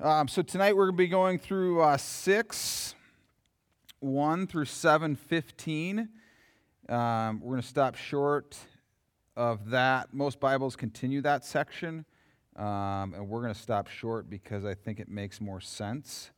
[0.00, 2.94] Um, so tonight we're going to be going through uh, 6,
[3.98, 6.08] 1 through 7, 15.
[6.88, 8.56] Um, we're going to stop short
[9.36, 10.14] of that.
[10.14, 12.04] Most Bibles continue that section,
[12.54, 16.30] um, and we're going to stop short because I think it makes more sense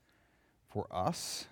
[0.71, 1.47] for us.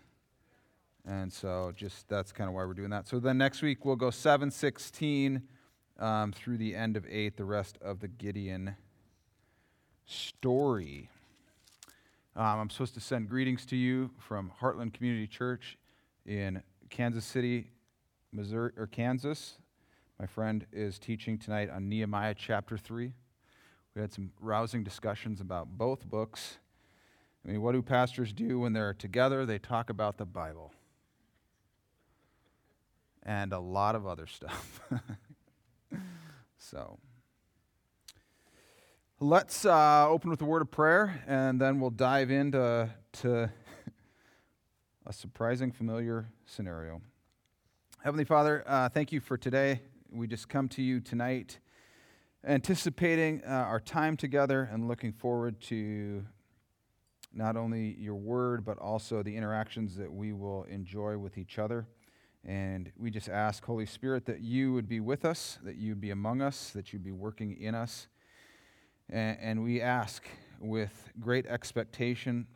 [1.05, 3.07] And so just that's kind of why we're doing that.
[3.07, 5.43] So then next week we'll go 7, 16
[5.99, 8.77] um, through the end of 8, the rest of the Gideon
[10.07, 11.11] story.
[12.39, 15.77] Um, I'm supposed to send greetings to you from Heartland Community Church
[16.25, 17.73] in Kansas City,
[18.31, 19.59] Missouri, or Kansas.
[20.21, 23.13] My friend is teaching tonight on Nehemiah chapter 3.
[23.97, 26.59] We had some rousing discussions about both books.
[27.45, 29.45] I mean, what do pastors do when they're together?
[29.45, 30.73] They talk about the Bible
[33.25, 34.81] and a lot of other stuff.
[36.57, 37.01] so.
[39.21, 43.51] Let's uh, open with a word of prayer, and then we'll dive into to
[45.07, 47.03] a surprising, familiar scenario.
[48.05, 49.83] Heavenly Father, uh, thank you for today.
[50.13, 51.59] We just come to you tonight,
[52.47, 56.25] anticipating uh, our time together and looking forward to
[57.35, 61.89] not only your word, but also the interactions that we will enjoy with each other.
[62.45, 66.01] And we just ask, Holy Spirit, that you would be with us, that you would
[66.01, 68.07] be among us, that you'd be working in us
[69.11, 70.27] and, we ask
[70.61, 72.47] with great expectation,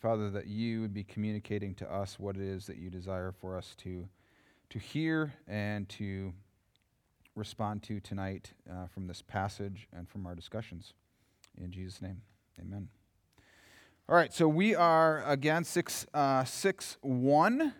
[0.00, 3.56] Father, that you would be communicating to us what it is that you desire for
[3.56, 4.08] us to,
[4.70, 6.32] to hear and to
[7.34, 10.94] respond to tonight uh, from this passage and from our discussions.
[11.56, 12.22] In Jesus' name,
[12.60, 12.88] amen.
[14.08, 17.74] All right, so we are again 6 uh, 6 1.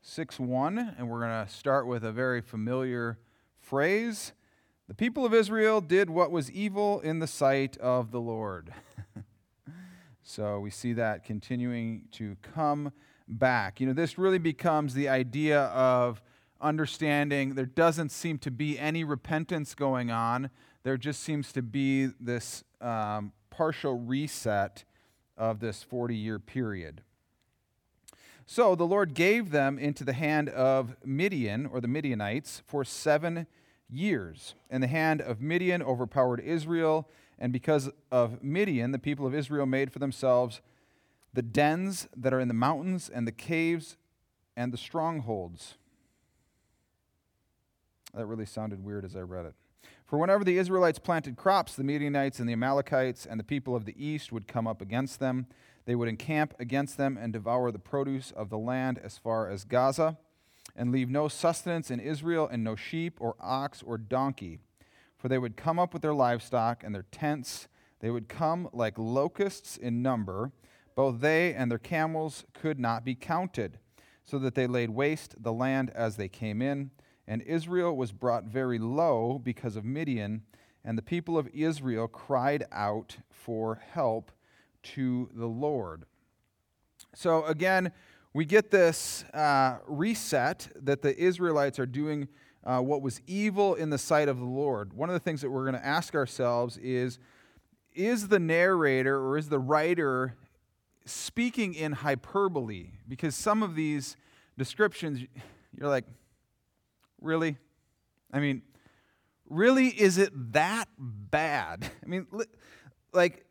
[0.00, 3.18] 6 1, and we're going to start with a very familiar
[3.58, 4.32] phrase
[4.88, 8.72] the people of Israel did what was evil in the sight of the Lord.
[10.22, 12.92] so we see that continuing to come
[13.28, 13.80] back.
[13.80, 16.22] You know, this really becomes the idea of
[16.58, 20.48] understanding there doesn't seem to be any repentance going on.
[20.84, 24.84] There just seems to be this um, partial reset
[25.36, 27.02] of this 40 year period.
[28.46, 33.46] So the Lord gave them into the hand of Midian, or the Midianites, for seven
[33.90, 34.54] years.
[34.70, 39.66] And the hand of Midian overpowered Israel, and because of Midian, the people of Israel
[39.66, 40.60] made for themselves
[41.34, 43.96] the dens that are in the mountains, and the caves,
[44.56, 45.76] and the strongholds.
[48.14, 49.54] That really sounded weird as I read it.
[50.06, 53.84] For whenever the Israelites planted crops, the Midianites and the Amalekites and the people of
[53.84, 55.46] the east would come up against them.
[55.84, 59.64] They would encamp against them and devour the produce of the land as far as
[59.64, 60.16] Gaza
[60.78, 64.60] and leave no sustenance in Israel, and no sheep, or ox, or donkey.
[65.18, 67.68] For they would come up with their livestock and their tents.
[68.00, 70.52] They would come like locusts in number.
[70.94, 73.78] Both they and their camels could not be counted,
[74.24, 76.92] so that they laid waste the land as they came in.
[77.26, 80.42] And Israel was brought very low because of Midian,
[80.84, 84.30] and the people of Israel cried out for help
[84.82, 86.04] to the Lord.
[87.14, 87.92] So again,
[88.38, 92.28] we get this uh, reset that the Israelites are doing
[92.62, 94.92] uh, what was evil in the sight of the Lord.
[94.92, 97.18] One of the things that we're going to ask ourselves is
[97.96, 100.36] Is the narrator or is the writer
[101.04, 102.92] speaking in hyperbole?
[103.08, 104.16] Because some of these
[104.56, 105.18] descriptions,
[105.76, 106.04] you're like,
[107.20, 107.56] Really?
[108.32, 108.62] I mean,
[109.50, 111.90] really, is it that bad?
[112.04, 112.28] I mean,
[113.12, 113.47] like,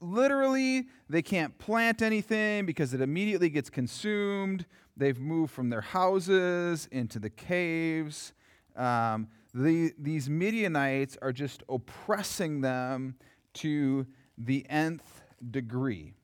[0.00, 4.66] literally, they can't plant anything because it immediately gets consumed.
[4.96, 8.32] They've moved from their houses into the caves.
[8.76, 13.16] Um, the, these Midianites are just oppressing them
[13.54, 14.06] to
[14.38, 16.14] the nth degree.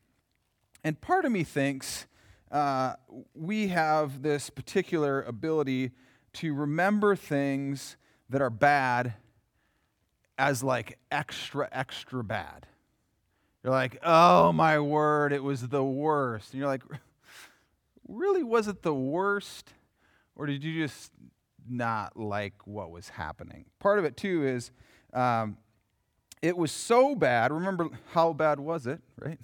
[0.84, 2.06] And part of me thinks
[2.50, 2.94] uh,
[3.34, 5.90] we have this particular ability
[6.34, 7.96] to remember things
[8.28, 9.14] that are bad
[10.38, 12.66] as like extra, extra bad.
[13.66, 16.52] You're like, oh my word, it was the worst.
[16.52, 16.84] And you're like,
[18.08, 19.72] really, was it the worst?
[20.36, 21.10] Or did you just
[21.68, 23.64] not like what was happening?
[23.80, 24.70] Part of it, too, is
[25.12, 25.56] um,
[26.42, 27.50] it was so bad.
[27.50, 29.40] Remember, how bad was it, right?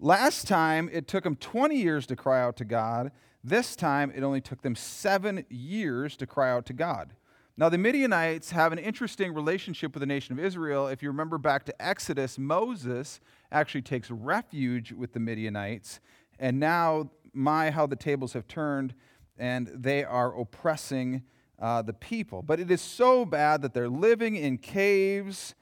[0.00, 3.12] Last time, it took them 20 years to cry out to God.
[3.44, 7.10] This time, it only took them seven years to cry out to God.
[7.58, 10.86] Now, the Midianites have an interesting relationship with the nation of Israel.
[10.86, 13.18] If you remember back to Exodus, Moses
[13.50, 15.98] actually takes refuge with the Midianites.
[16.38, 18.94] And now, my, how the tables have turned,
[19.36, 21.24] and they are oppressing
[21.60, 22.42] uh, the people.
[22.42, 25.56] But it is so bad that they're living in caves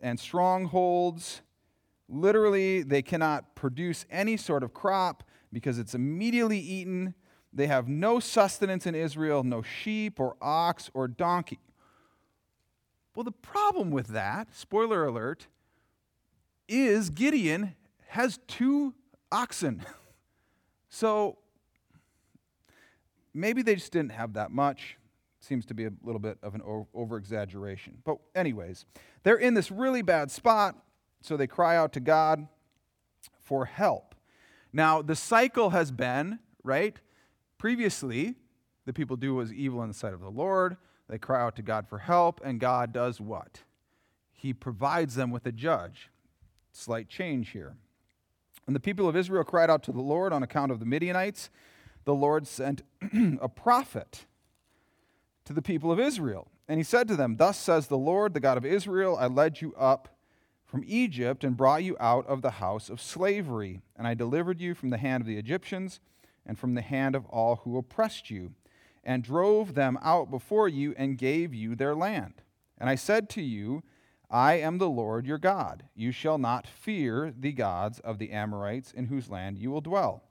[0.00, 1.42] and strongholds,
[2.12, 7.14] Literally, they cannot produce any sort of crop because it's immediately eaten.
[7.52, 11.60] They have no sustenance in Israel, no sheep or ox or donkey.
[13.14, 15.48] Well, the problem with that, spoiler alert,
[16.66, 17.74] is Gideon
[18.08, 18.94] has two
[19.30, 19.84] oxen.
[20.94, 21.38] So
[23.32, 24.98] maybe they just didn't have that much.
[25.40, 26.60] Seems to be a little bit of an
[26.92, 27.96] over exaggeration.
[28.04, 28.84] But, anyways,
[29.22, 30.76] they're in this really bad spot,
[31.22, 32.46] so they cry out to God
[33.40, 34.14] for help.
[34.70, 37.00] Now, the cycle has been, right?
[37.62, 38.34] Previously,
[38.86, 40.76] the people do what was evil in the sight of the Lord.
[41.08, 43.60] They cry out to God for help, and God does what?
[44.32, 46.10] He provides them with a judge.
[46.72, 47.76] Slight change here.
[48.66, 51.50] And the people of Israel cried out to the Lord on account of the Midianites.
[52.04, 52.82] The Lord sent
[53.40, 54.26] a prophet
[55.44, 56.48] to the people of Israel.
[56.66, 59.60] And he said to them, Thus says the Lord, the God of Israel, I led
[59.60, 60.08] you up
[60.66, 63.82] from Egypt and brought you out of the house of slavery.
[63.96, 66.00] And I delivered you from the hand of the Egyptians
[66.46, 68.52] and from the hand of all who oppressed you,
[69.04, 72.34] and drove them out before you and gave you their land.
[72.78, 73.82] And I said to you,
[74.30, 75.84] I am the Lord your God.
[75.94, 80.22] You shall not fear the gods of the Amorites in whose land you will dwell.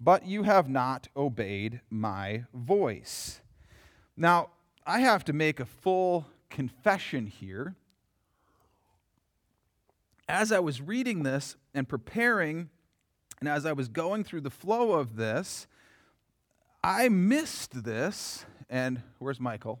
[0.00, 3.40] But you have not obeyed my voice.
[4.16, 4.50] Now,
[4.86, 7.74] I have to make a full confession here.
[10.28, 12.70] As I was reading this and preparing,
[13.40, 15.66] and as I was going through the flow of this,
[16.82, 18.46] I missed this.
[18.68, 19.80] And where's Michael?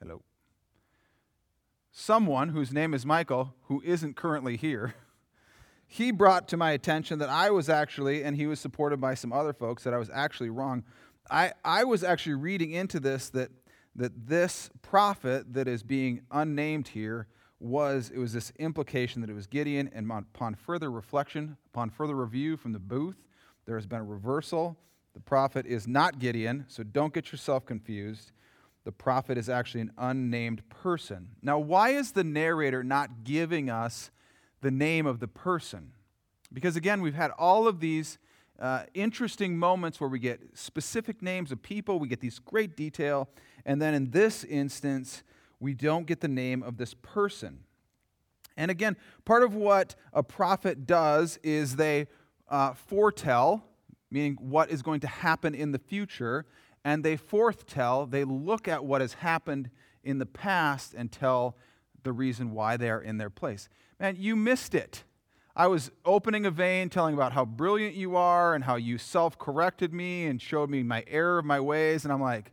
[0.00, 0.22] Hello.
[1.92, 4.94] Someone whose name is Michael, who isn't currently here,
[5.86, 9.32] he brought to my attention that I was actually, and he was supported by some
[9.32, 10.84] other folks, that I was actually wrong.
[11.30, 13.50] I, I was actually reading into this that,
[13.94, 17.28] that this prophet that is being unnamed here
[17.60, 22.14] was, it was this implication that it was Gideon, and upon further reflection, upon further
[22.14, 23.16] review from the booth,
[23.66, 24.76] there has been a reversal.
[25.14, 28.32] The prophet is not Gideon, so don't get yourself confused
[28.88, 31.28] the prophet is actually an unnamed person.
[31.42, 34.10] Now, why is the narrator not giving us
[34.62, 35.92] the name of the person?
[36.54, 38.16] Because again, we've had all of these
[38.58, 43.28] uh, interesting moments where we get specific names of people, we get these great detail,
[43.66, 45.22] and then in this instance,
[45.60, 47.60] we don't get the name of this person.
[48.56, 52.08] And again, part of what a prophet does is they
[52.48, 53.64] uh, foretell,
[54.10, 56.44] meaning what is going to happen in the future,
[56.84, 59.70] and they forthtell, they look at what has happened
[60.02, 61.56] in the past and tell
[62.02, 63.68] the reason why they are in their place.
[64.00, 65.04] Man, you missed it.
[65.54, 69.38] I was opening a vein, telling about how brilliant you are and how you self
[69.38, 72.04] corrected me and showed me my error of my ways.
[72.04, 72.52] And I'm like,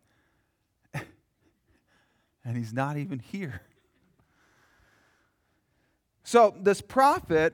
[2.46, 3.62] and he's not even here.
[6.28, 7.54] So this prophet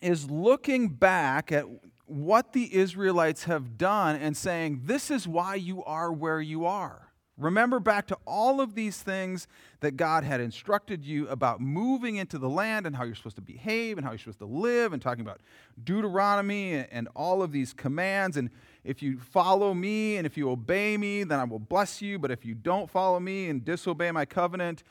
[0.00, 1.66] is looking back at
[2.06, 7.11] what the Israelites have done and saying, This is why you are where you are.
[7.42, 9.46] Remember back to all of these things
[9.80, 13.42] that God had instructed you about moving into the land and how you're supposed to
[13.42, 15.40] behave and how you're supposed to live, and talking about
[15.82, 18.36] Deuteronomy and all of these commands.
[18.36, 18.50] And
[18.84, 22.18] if you follow me and if you obey me, then I will bless you.
[22.18, 24.82] But if you don't follow me and disobey my covenant,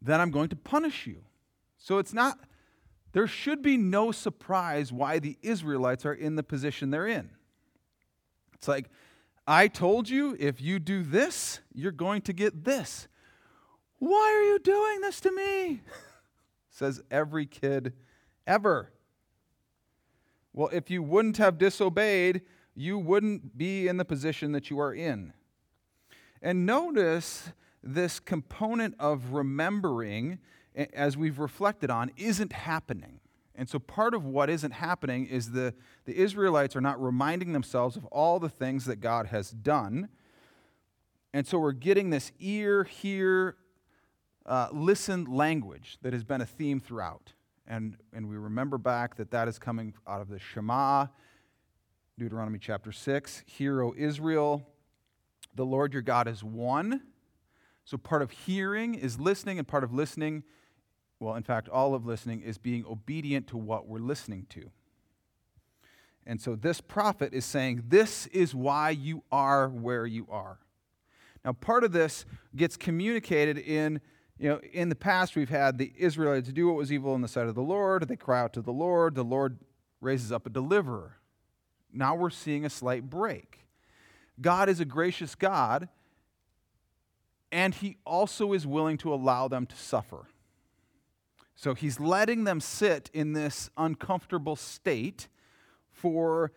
[0.00, 1.22] then I'm going to punish you.
[1.76, 2.38] So it's not
[3.12, 7.30] there should be no surprise why the Israelites are in the position they're in.
[8.54, 8.90] It's like,
[9.50, 13.08] I told you if you do this, you're going to get this.
[13.98, 15.80] Why are you doing this to me?
[16.70, 17.94] Says every kid
[18.46, 18.92] ever.
[20.52, 22.42] Well, if you wouldn't have disobeyed,
[22.74, 25.32] you wouldn't be in the position that you are in.
[26.42, 27.50] And notice
[27.82, 30.40] this component of remembering
[30.92, 33.17] as we've reflected on, isn't happening.
[33.58, 35.74] And so part of what isn't happening is the,
[36.04, 40.08] the Israelites are not reminding themselves of all the things that God has done.
[41.34, 43.56] And so we're getting this ear, hear,
[44.46, 47.32] uh, listen language that has been a theme throughout.
[47.66, 51.06] And, and we remember back that that is coming out of the Shema,
[52.16, 53.42] Deuteronomy chapter 6.
[53.44, 54.68] Hear, O Israel,
[55.56, 57.02] the Lord your God is one.
[57.84, 60.44] So part of hearing is listening, and part of listening
[61.20, 64.70] well, in fact, all of listening is being obedient to what we're listening to.
[66.26, 70.58] And so this prophet is saying, This is why you are where you are.
[71.44, 74.00] Now, part of this gets communicated in,
[74.38, 77.28] you know, in the past we've had the Israelites do what was evil in the
[77.28, 78.06] sight of the Lord.
[78.06, 79.14] They cry out to the Lord.
[79.14, 79.58] The Lord
[80.00, 81.16] raises up a deliverer.
[81.92, 83.66] Now we're seeing a slight break.
[84.40, 85.88] God is a gracious God,
[87.50, 90.28] and he also is willing to allow them to suffer.
[91.58, 95.26] So he's letting them sit in this uncomfortable state
[95.90, 96.52] for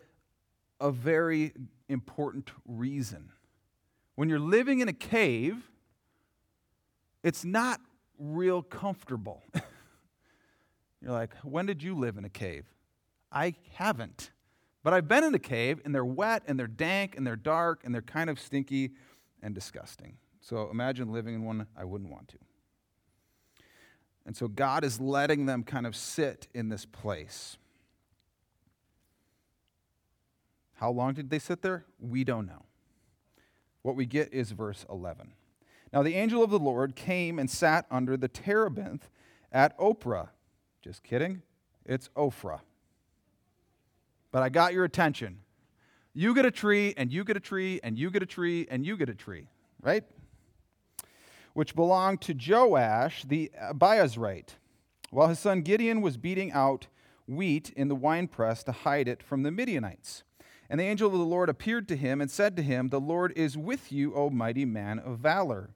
[0.80, 1.54] a very
[1.90, 3.32] important reason.
[4.14, 5.72] When you're living in a cave,
[7.24, 7.82] it's not
[8.20, 9.42] real comfortable.
[11.02, 12.66] you're like, when did you live in a cave?
[13.32, 14.30] I haven't.
[14.84, 17.82] But I've been in a cave and they're wet and they're dank and they're dark
[17.86, 18.92] and they're kind of stinky
[19.42, 20.18] and disgusting.
[20.42, 22.38] So imagine living in one I wouldn't want to.
[24.26, 27.58] And so God is letting them kind of sit in this place.
[30.76, 31.86] How long did they sit there?
[32.00, 32.66] We don't know.
[33.82, 35.34] What we get is verse 11.
[35.92, 39.10] Now the angel of the Lord came and sat under the terebinth
[39.52, 40.30] at Oprah.
[40.82, 41.42] Just kidding.
[41.86, 42.62] It's Ophrah.
[44.32, 45.40] But I got your attention.
[46.14, 48.86] You get a tree, and you get a tree, and you get a tree, and
[48.86, 49.48] you get a tree,
[49.82, 50.04] right?
[51.54, 54.56] Which belonged to Joash the Abiezrite,
[55.10, 56.88] while his son Gideon was beating out
[57.28, 60.24] wheat in the winepress to hide it from the Midianites.
[60.70, 63.34] And the angel of the Lord appeared to him and said to him, The Lord
[63.36, 65.72] is with you, O mighty man of valor.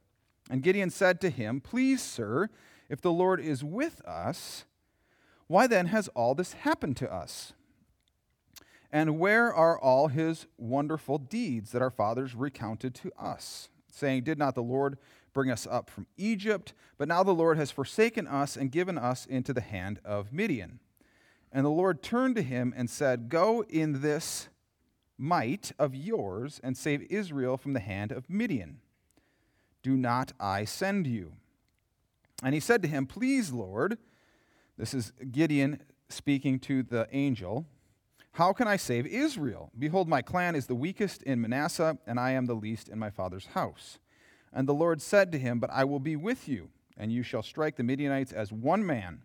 [0.49, 2.49] And Gideon said to him, Please, sir,
[2.89, 4.65] if the Lord is with us,
[5.47, 7.53] why then has all this happened to us?
[8.91, 13.69] And where are all his wonderful deeds that our fathers recounted to us?
[13.91, 14.97] Saying, Did not the Lord
[15.35, 16.73] bring us up from Egypt?
[16.97, 20.79] But now the Lord has forsaken us and given us into the hand of Midian.
[21.51, 24.49] And the Lord turned to him and said, Go in this
[25.17, 28.79] might of yours and save Israel from the hand of Midian.
[29.83, 31.33] Do not I send you?
[32.43, 33.97] And he said to him, Please, Lord,
[34.77, 37.65] this is Gideon speaking to the angel.
[38.33, 39.71] How can I save Israel?
[39.77, 43.09] Behold, my clan is the weakest in Manasseh, and I am the least in my
[43.09, 43.99] father's house.
[44.55, 47.43] And the Lord said to him, But I will be with you, and you shall
[47.43, 49.21] strike the Midianites as one man.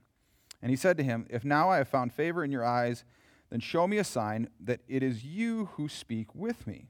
[0.61, 3.05] And he said to him, If now I have found favor in your eyes,
[3.49, 6.89] then show me a sign that it is you who speak with me.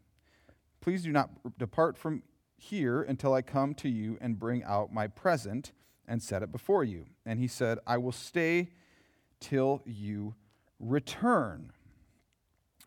[0.80, 2.22] Please do not depart from
[2.56, 5.72] here until I come to you and bring out my present
[6.08, 7.06] and set it before you.
[7.26, 8.70] And he said, I will stay
[9.38, 10.34] till you
[10.78, 11.72] return.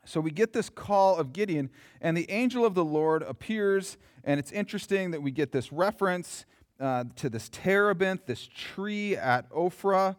[0.05, 1.69] So we get this call of Gideon,
[2.01, 6.45] and the angel of the Lord appears, and it's interesting that we get this reference
[6.79, 10.17] uh, to this terebinth, this tree at Ophrah.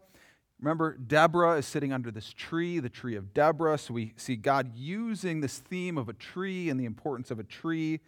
[0.60, 3.76] Remember, Deborah is sitting under this tree, the tree of Deborah.
[3.76, 7.44] So we see God using this theme of a tree and the importance of a
[7.44, 8.00] tree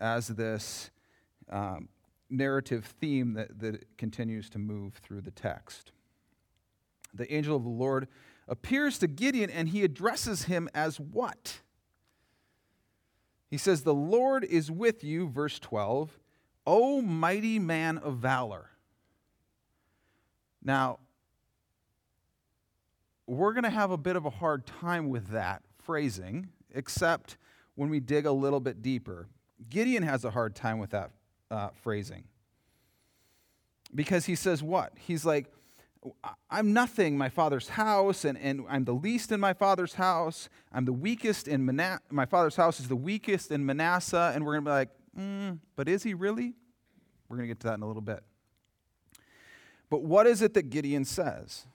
[0.00, 0.90] as this
[1.48, 1.88] um,
[2.28, 5.92] narrative theme that, that continues to move through the text.
[7.14, 8.08] The angel of the Lord
[8.48, 11.60] appears to Gideon and he addresses him as what?
[13.50, 16.18] He says, The Lord is with you, verse 12,
[16.66, 18.70] O mighty man of valor.
[20.62, 21.00] Now,
[23.26, 27.36] we're going to have a bit of a hard time with that phrasing, except
[27.74, 29.28] when we dig a little bit deeper.
[29.68, 31.10] Gideon has a hard time with that
[31.50, 32.24] uh, phrasing.
[33.94, 34.92] Because he says what?
[34.96, 35.52] He's like,
[36.50, 40.48] I'm nothing, my father's house, and, and I'm the least in my father's house.
[40.72, 42.02] I'm the weakest in Manasseh.
[42.10, 44.32] My father's house is the weakest in Manasseh.
[44.34, 46.54] And we're going to be like, mm, but is he really?
[47.28, 48.22] We're going to get to that in a little bit.
[49.90, 51.66] But what is it that Gideon says?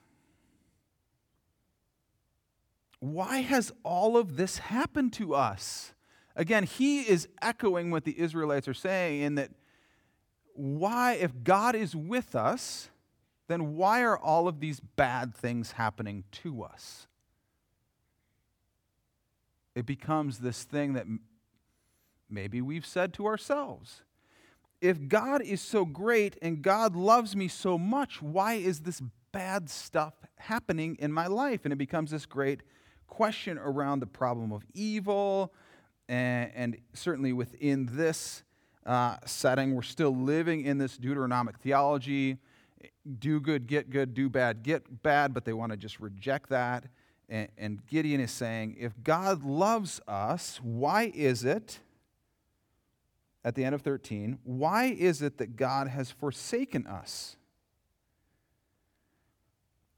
[3.00, 5.94] Why has all of this happened to us?
[6.36, 9.50] Again, he is echoing what the Israelites are saying in that
[10.54, 12.90] why, if God is with us,
[13.48, 17.06] then why are all of these bad things happening to us?
[19.74, 21.06] It becomes this thing that
[22.28, 24.02] maybe we've said to ourselves.
[24.80, 29.02] If God is so great and God loves me so much, why is this
[29.32, 31.60] bad stuff happening in my life?
[31.64, 32.60] And it becomes this great
[33.06, 35.52] question around the problem of evil.
[36.08, 38.42] And, and certainly within this
[38.84, 42.38] uh, setting, we're still living in this Deuteronomic theology
[43.18, 46.84] do good, get good, do bad, get bad, but they want to just reject that.
[47.28, 51.80] And, and Gideon is saying, if God loves us, why is it,
[53.44, 57.36] at the end of 13, why is it that God has forsaken us?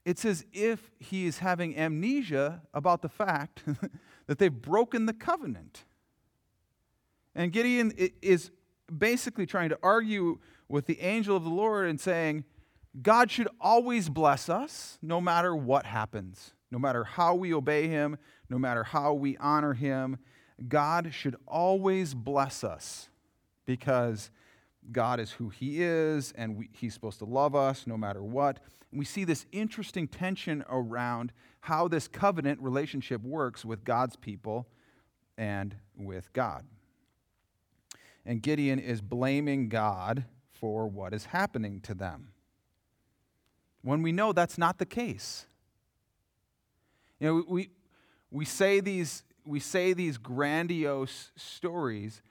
[0.04, 3.62] It's as if he is having amnesia about the fact
[4.26, 5.84] that they've broken the covenant.
[7.34, 8.50] And Gideon is
[8.96, 12.44] basically trying to argue with the angel of the Lord and saying,
[13.00, 18.18] God should always bless us no matter what happens, no matter how we obey Him,
[18.48, 20.18] no matter how we honor Him.
[20.68, 23.08] God should always bless us
[23.64, 24.30] because
[24.90, 28.58] God is who He is, and we, He's supposed to love us no matter what.
[28.90, 34.66] And we see this interesting tension around how this covenant relationship works with God's people
[35.38, 36.64] and with God.
[38.26, 42.29] And Gideon is blaming God for what is happening to them.
[43.82, 45.46] When we know that's not the case.
[47.18, 47.70] You know, we,
[48.30, 52.22] we, say, these, we say these grandiose stories.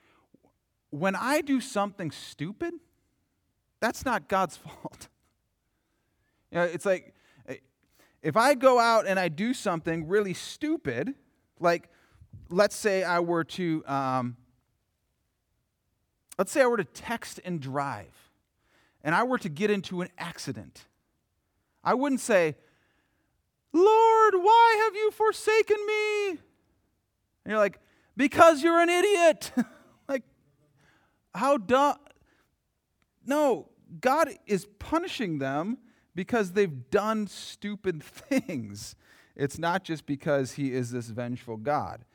[0.89, 2.73] When I do something stupid,
[3.79, 5.07] that's not God's fault.
[6.51, 7.13] You know, it's like
[8.21, 11.13] if I go out and I do something really stupid,
[11.59, 11.89] like
[12.49, 14.37] let's say I were to, um,
[16.37, 18.31] let's say I were to text and drive,
[19.03, 20.85] and I were to get into an accident,
[21.89, 22.55] I wouldn't say,
[23.73, 26.29] Lord, why have you forsaken me?
[26.29, 26.39] And
[27.47, 27.79] you're like,
[28.15, 29.51] because you're an idiot.
[30.07, 30.21] like,
[31.33, 31.95] how dumb.
[33.25, 33.69] No,
[34.01, 35.79] God is punishing them
[36.13, 38.95] because they've done stupid things.
[39.35, 42.05] It's not just because he is this vengeful God,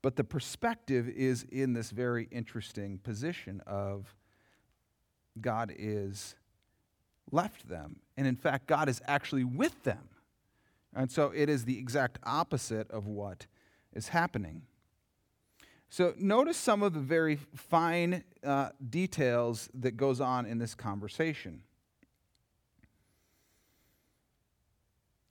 [0.00, 4.14] but the perspective is in this very interesting position of
[5.40, 6.36] God is
[7.30, 7.96] left them.
[8.16, 10.08] And in fact, God is actually with them.
[10.94, 13.46] And so it is the exact opposite of what
[13.92, 14.62] is happening.
[15.88, 21.62] So notice some of the very fine uh, details that goes on in this conversation.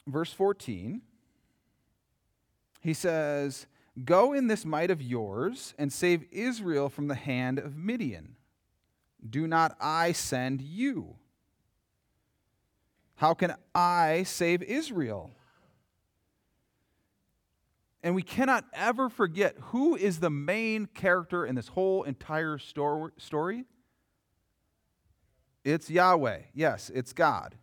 [0.07, 1.01] verse 14,
[2.81, 3.67] he says,
[4.03, 8.35] Go in this might of yours and save Israel from the hand of Midian.
[9.27, 11.15] Do not I send you?
[13.23, 15.31] How can I save Israel?
[18.03, 23.63] And we cannot ever forget who is the main character in this whole entire story.
[25.63, 26.39] It's Yahweh.
[26.53, 27.55] Yes, it's God.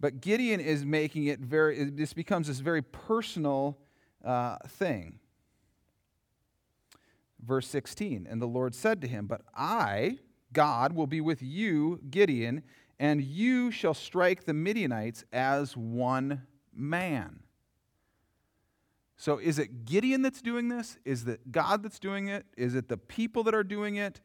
[0.00, 3.78] But Gideon is making it very, this becomes this very personal
[4.24, 5.20] uh, thing.
[7.40, 10.18] Verse 16, and the Lord said to him, But I,
[10.52, 12.64] God, will be with you, Gideon,
[12.98, 16.42] and you shall strike the Midianites as one
[16.74, 17.40] man.
[19.16, 20.98] So is it Gideon that's doing this?
[21.04, 22.46] Is it God that's doing it?
[22.56, 24.20] Is it the people that are doing it?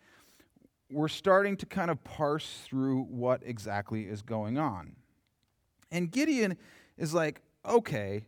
[0.91, 4.95] We're starting to kind of parse through what exactly is going on.
[5.91, 6.57] And Gideon
[6.97, 8.25] is like, okay,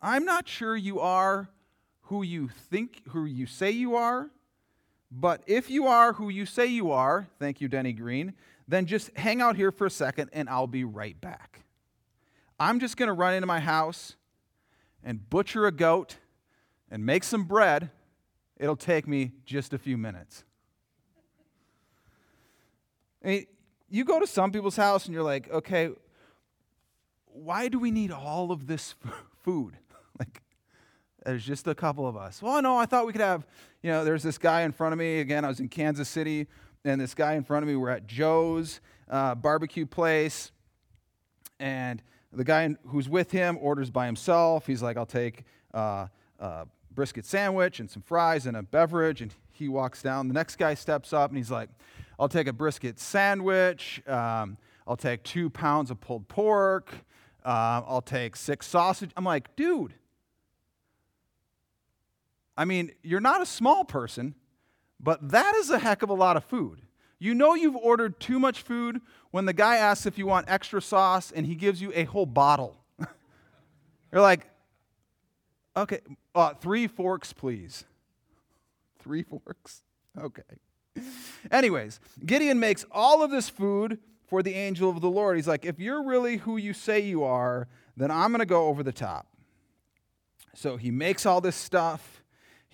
[0.00, 1.50] I'm not sure you are
[2.02, 4.30] who you think, who you say you are,
[5.10, 8.34] but if you are who you say you are, thank you, Denny Green,
[8.68, 11.60] then just hang out here for a second and I'll be right back.
[12.58, 14.16] I'm just going to run into my house
[15.04, 16.16] and butcher a goat
[16.90, 17.90] and make some bread.
[18.56, 20.44] It'll take me just a few minutes.
[23.22, 23.46] I mean,
[23.88, 25.90] you go to some people's house and you're like, okay,
[27.26, 28.94] why do we need all of this
[29.42, 29.76] food?
[30.18, 30.42] like,
[31.24, 32.40] there's just a couple of us.
[32.40, 33.46] Well, no, I thought we could have,
[33.82, 35.20] you know, there's this guy in front of me.
[35.20, 36.46] Again, I was in Kansas City,
[36.86, 40.52] and this guy in front of me, we're at Joe's uh, barbecue place,
[41.58, 44.66] and the guy who's with him orders by himself.
[44.66, 45.44] He's like, I'll take
[45.74, 46.06] uh,
[46.38, 50.28] a brisket sandwich and some fries and a beverage, and he walks down.
[50.28, 51.68] The next guy steps up, and he's like,
[52.18, 54.00] I'll take a brisket sandwich.
[54.06, 56.90] Um, I'll take two pounds of pulled pork.
[57.44, 59.10] Uh, I'll take six sausage.
[59.16, 59.94] I'm like, dude.
[62.56, 64.34] I mean, you're not a small person,
[65.00, 66.82] but that is a heck of a lot of food.
[67.18, 70.82] You know you've ordered too much food when the guy asks if you want extra
[70.82, 72.76] sauce and he gives you a whole bottle.
[74.12, 74.50] you're like,
[75.76, 76.00] okay,
[76.34, 77.84] uh, three forks, please.
[78.98, 79.82] Three forks?
[80.18, 80.42] Okay.
[81.50, 85.36] Anyways, Gideon makes all of this food for the angel of the Lord.
[85.36, 88.66] He's like, if you're really who you say you are, then I'm going to go
[88.66, 89.28] over the top.
[90.54, 92.24] So he makes all this stuff.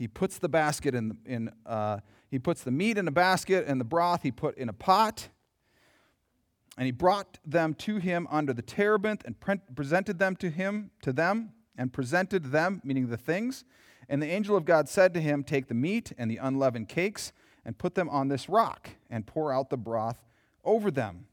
[0.02, 3.80] He puts the basket in, in uh, he puts the meat in a basket and
[3.80, 5.28] the broth he put in a pot.
[6.76, 10.90] And he brought them to him under the terebinth and pre- presented them to him,
[11.02, 13.62] to them, and presented them, meaning the things.
[14.08, 17.32] And the angel of God said to him, Take the meat and the unleavened cakes
[17.64, 20.18] and put them on this rock and pour out the broth
[20.64, 21.26] over them.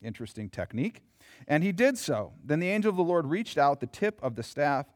[0.00, 1.02] Interesting technique.
[1.46, 2.32] And he did so.
[2.42, 4.86] Then the angel of the Lord reached out the tip of the staff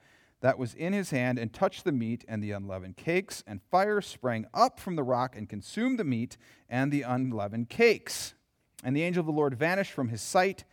[0.40, 4.00] that was in his hand and touched the meat and the unleavened cakes, and fire
[4.00, 6.36] sprang up from the rock and consumed the meat
[6.68, 8.34] and the unleavened cakes.
[8.82, 10.64] And the angel of the Lord vanished from his sight.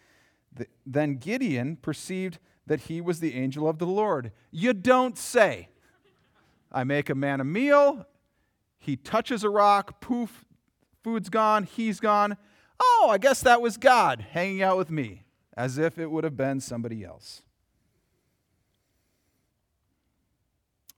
[0.85, 4.31] Then Gideon perceived that he was the angel of the Lord.
[4.51, 5.69] You don't say.
[6.71, 8.05] I make a man a meal,
[8.77, 10.45] he touches a rock, poof,
[11.07, 12.35] Food's gone, he's gone.
[12.81, 15.23] Oh, I guess that was God hanging out with me,
[15.55, 17.43] as if it would have been somebody else.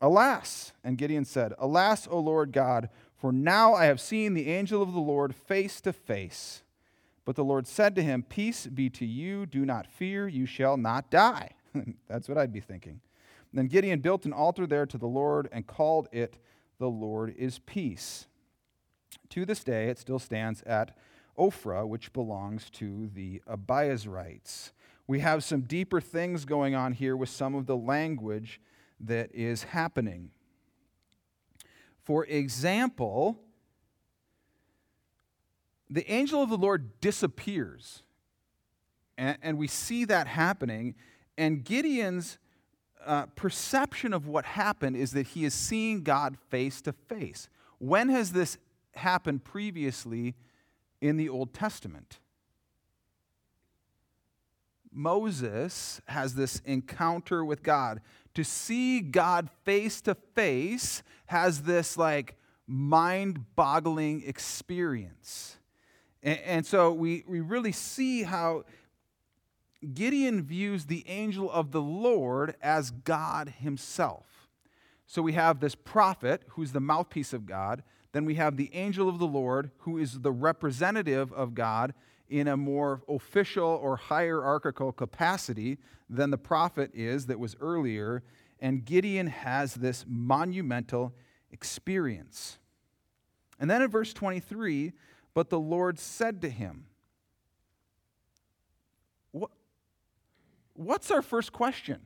[0.02, 4.82] Alas, and Gideon said, Alas, O Lord God, for now I have seen the angel
[4.82, 6.64] of the Lord face to face.
[7.26, 10.78] But the Lord said to him, Peace be to you, do not fear, you shall
[10.78, 11.52] not die.
[12.08, 13.02] That's what I'd be thinking.
[13.54, 16.38] Then Gideon built an altar there to the Lord and called it,
[16.80, 18.28] The Lord is Peace.
[19.30, 20.96] To this day, it still stands at
[21.38, 24.72] Ophrah, which belongs to the Abiezrites.
[25.08, 28.62] We have some deeper things going on here with some of the language
[29.00, 30.32] that is happening.
[32.04, 33.40] For example,
[35.90, 38.04] the angel of the Lord disappears.
[39.18, 40.96] And, and we see that happening.
[41.38, 42.38] And Gideon's
[43.06, 47.48] uh, perception of what happened is that he is seeing God face to face.
[47.78, 48.58] When has this
[48.94, 50.36] happened previously
[51.02, 52.20] in the Old Testament?
[54.92, 58.02] Moses has this encounter with God.
[58.40, 65.58] To see God face to face has this like mind boggling experience.
[66.24, 68.64] And, and, so we, we really see how
[69.94, 74.48] Gideon views the angel of the Lord as God himself.
[75.06, 77.84] So we have this prophet who's the mouthpiece of God.
[78.14, 81.94] Then we have the angel of the Lord who is the representative of God
[82.30, 85.78] in a more official or hierarchical capacity
[86.10, 88.24] than the prophet is that was earlier.
[88.60, 91.14] And Gideon has this monumental
[91.52, 92.60] experience.
[93.60, 94.94] And then in verse 23,
[95.34, 96.86] but the Lord said to him,
[99.32, 99.52] what,
[100.74, 102.00] What's our first question?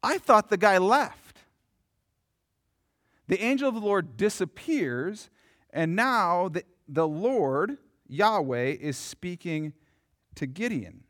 [0.00, 1.38] I thought the guy left.
[3.26, 5.30] The angel of the Lord disappears,
[5.70, 9.72] and now the, the Lord, Yahweh, is speaking
[10.34, 11.04] to Gideon.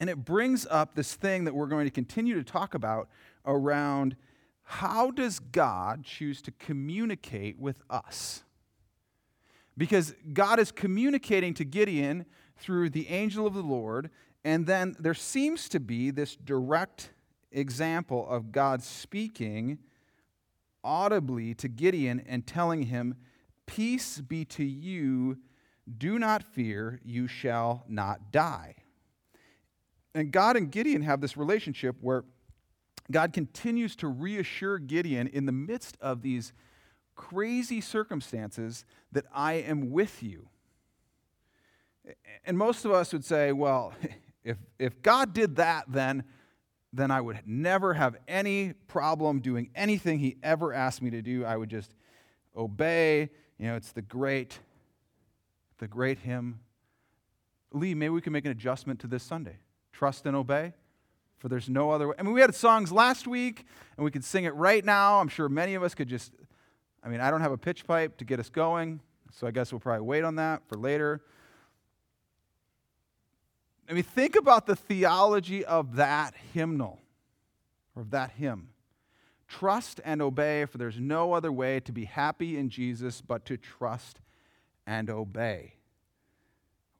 [0.00, 3.08] And it brings up this thing that we're going to continue to talk about
[3.46, 4.16] around
[4.64, 8.42] how does God choose to communicate with us?
[9.76, 14.10] Because God is communicating to Gideon through the angel of the Lord,
[14.44, 17.10] and then there seems to be this direct
[17.52, 19.78] example of God speaking
[20.82, 23.16] audibly to Gideon and telling him,
[23.66, 25.38] Peace be to you,
[25.98, 28.76] do not fear, you shall not die.
[30.14, 32.24] And God and Gideon have this relationship where
[33.10, 36.52] God continues to reassure Gideon in the midst of these
[37.14, 40.48] crazy circumstances that I am with you.
[42.44, 43.92] And most of us would say, well,
[44.44, 46.24] if, if God did that, then,
[46.92, 51.44] then I would never have any problem doing anything He ever asked me to do.
[51.44, 51.94] I would just
[52.56, 53.30] obey.
[53.58, 54.58] You know, it's the great,
[55.78, 56.60] the great hymn.
[57.72, 59.56] Lee, maybe we can make an adjustment to this Sunday.
[59.92, 60.72] Trust and obey,
[61.38, 62.14] for there's no other way.
[62.18, 63.64] I mean, we had songs last week,
[63.96, 65.20] and we could sing it right now.
[65.20, 66.32] I'm sure many of us could just,
[67.02, 69.00] I mean, I don't have a pitch pipe to get us going,
[69.32, 71.22] so I guess we'll probably wait on that for later.
[73.88, 77.00] I mean, think about the theology of that hymnal,
[77.94, 78.70] or of that hymn.
[79.58, 83.56] Trust and obey, for there's no other way to be happy in Jesus but to
[83.56, 84.20] trust
[84.84, 85.74] and obey.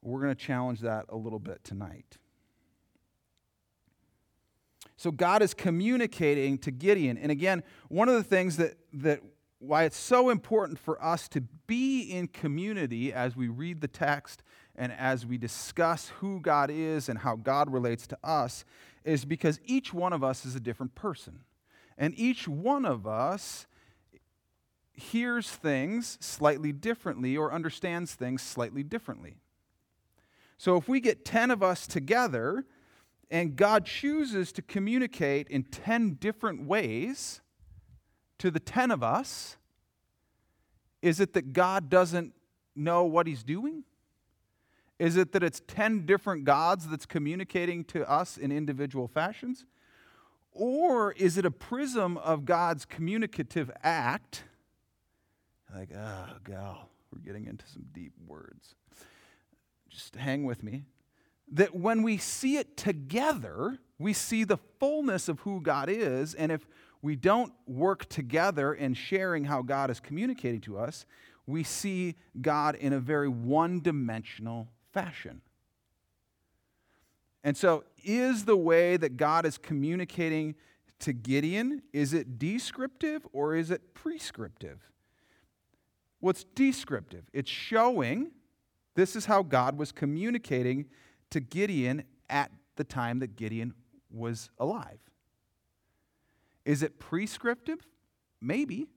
[0.03, 2.17] We're going to challenge that a little bit tonight.
[4.97, 7.19] So God is communicating to Gideon.
[7.19, 9.21] And again, one of the things that, that
[9.59, 14.45] why it's so important for us to be in community as we read the text
[14.77, 18.65] and as we discuss who God is and how God relates to us
[19.05, 21.41] is because each one of us is a different person.
[21.97, 23.67] And each one of us
[24.93, 29.37] hears things slightly differently or understands things slightly differently.
[30.57, 32.65] So if we get 10 of us together
[33.31, 37.41] and God chooses to communicate in 10 different ways
[38.39, 39.57] to the 10 of us,
[41.03, 42.33] is it that God doesn't
[42.75, 43.85] know what he's doing?
[44.99, 49.67] Is it that it's 10 different gods that's communicating to us in individual fashions?
[50.55, 54.45] Or is it a prism of God's communicative act?
[55.75, 58.77] Like, oh, gal, we're getting into some deep words.
[59.89, 60.85] Just hang with me.
[61.53, 66.35] That when we see it together, we see the fullness of who God is.
[66.35, 66.67] And if
[67.03, 71.05] we don't work together in sharing how God is communicating to us,
[71.47, 75.43] we see God in a very one dimensional fashion.
[77.43, 80.55] And so, is the way that God is communicating
[81.01, 84.81] to Gideon, is it descriptive or is it prescriptive?
[86.23, 87.25] It's descriptive.
[87.33, 88.31] It's showing
[88.95, 90.87] this is how God was communicating
[91.31, 93.75] to Gideon at the time that Gideon
[94.11, 94.99] was alive.
[96.65, 97.87] Is it prescriptive?
[98.41, 98.89] Maybe.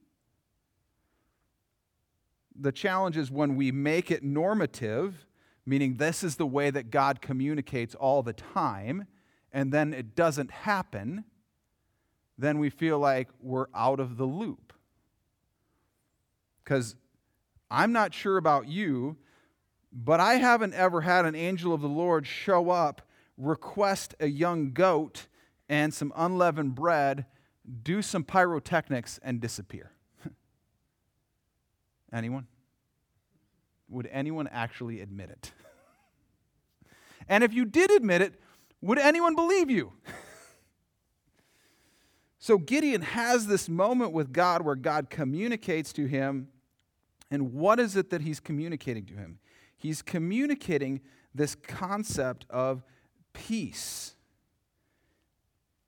[2.58, 5.26] The challenge is when we make it normative,
[5.68, 9.06] meaning this is the way that God communicates all the time,
[9.52, 11.24] and then it doesn't happen,
[12.38, 14.72] then we feel like we're out of the loop.
[16.64, 16.96] Because
[17.70, 19.18] I'm not sure about you,
[19.92, 23.02] but I haven't ever had an angel of the Lord show up,
[23.36, 25.26] request a young goat
[25.68, 27.26] and some unleavened bread,
[27.82, 29.92] do some pyrotechnics, and disappear.
[32.12, 32.46] anyone?
[33.90, 35.52] Would anyone actually admit it?
[37.28, 38.34] And if you did admit it,
[38.80, 39.92] would anyone believe you?
[42.38, 46.48] so Gideon has this moment with God where God communicates to him.
[47.30, 49.38] And what is it that he's communicating to him?
[49.76, 51.00] He's communicating
[51.34, 52.82] this concept of
[53.32, 54.14] peace.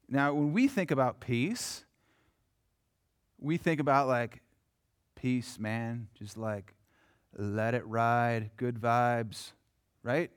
[0.09, 1.85] Now, when we think about peace,
[3.38, 4.42] we think about like
[5.14, 6.74] peace, man, just like
[7.37, 9.53] let it ride, good vibes,
[10.03, 10.31] right?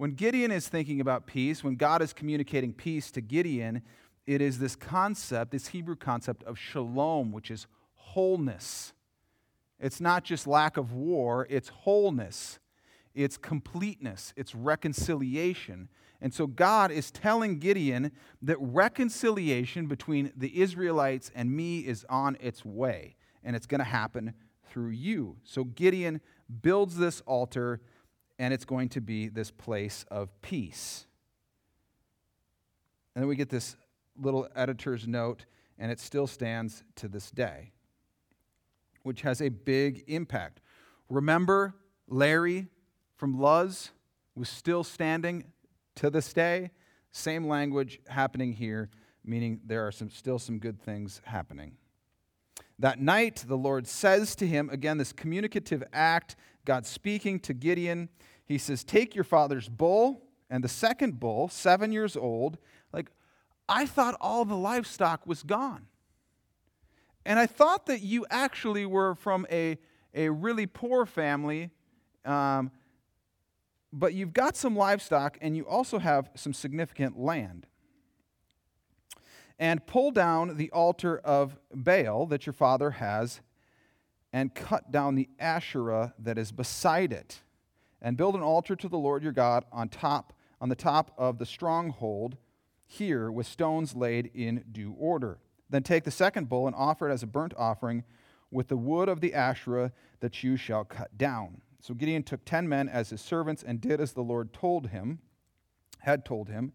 [0.00, 3.82] When Gideon is thinking about peace, when God is communicating peace to Gideon,
[4.26, 8.94] it is this concept, this Hebrew concept of shalom, which is wholeness.
[9.78, 12.60] It's not just lack of war, it's wholeness,
[13.14, 15.90] it's completeness, it's reconciliation.
[16.22, 22.38] And so God is telling Gideon that reconciliation between the Israelites and me is on
[22.40, 24.32] its way, and it's going to happen
[24.70, 25.36] through you.
[25.44, 26.22] So Gideon
[26.62, 27.82] builds this altar,
[28.40, 31.06] and it's going to be this place of peace.
[33.14, 33.76] And then we get this
[34.20, 35.44] little editor's note,
[35.78, 37.70] and it still stands to this day
[39.02, 40.60] which has a big impact.
[41.08, 41.74] Remember,
[42.08, 42.68] Larry
[43.16, 43.90] from Luz
[44.34, 45.44] was still standing
[45.96, 46.70] to this day.
[47.12, 48.90] Same language happening here,
[49.24, 51.76] meaning there are some, still some good things happening.
[52.80, 58.08] That night, the Lord says to him, again, this communicative act, God speaking to Gideon,
[58.46, 62.56] he says, Take your father's bull and the second bull, seven years old.
[62.90, 63.10] Like,
[63.68, 65.88] I thought all the livestock was gone.
[67.26, 69.78] And I thought that you actually were from a,
[70.14, 71.70] a really poor family,
[72.24, 72.70] um,
[73.92, 77.66] but you've got some livestock and you also have some significant land.
[79.60, 83.42] And pull down the altar of Baal that your father has,
[84.32, 87.42] and cut down the Asherah that is beside it,
[88.00, 91.38] and build an altar to the Lord your God on top on the top of
[91.38, 92.36] the stronghold
[92.86, 95.38] here with stones laid in due order.
[95.68, 98.04] Then take the second bull and offer it as a burnt offering
[98.50, 101.60] with the wood of the Asherah that you shall cut down.
[101.80, 105.20] So Gideon took ten men as his servants and did as the Lord told him,
[106.00, 106.72] had told him.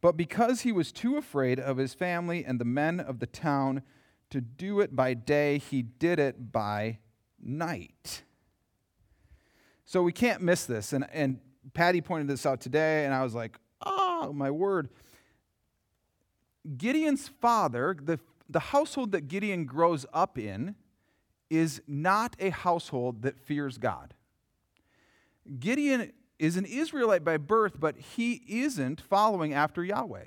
[0.00, 3.82] But because he was too afraid of his family and the men of the town
[4.30, 6.98] to do it by day, he did it by
[7.42, 8.22] night.
[9.84, 10.92] So we can't miss this.
[10.92, 11.40] And, and
[11.72, 14.88] Patty pointed this out today, and I was like, oh, my word.
[16.76, 20.74] Gideon's father, the, the household that Gideon grows up in,
[21.48, 24.14] is not a household that fears God.
[25.60, 30.26] Gideon is an Israelite by birth, but he isn't following after Yahweh.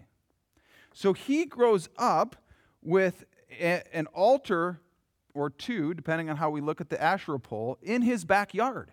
[0.94, 2.36] So he grows up
[2.82, 3.26] with
[3.60, 4.82] a, an altar
[5.34, 8.92] or two, depending on how we look at the Asherah pole, in his backyard.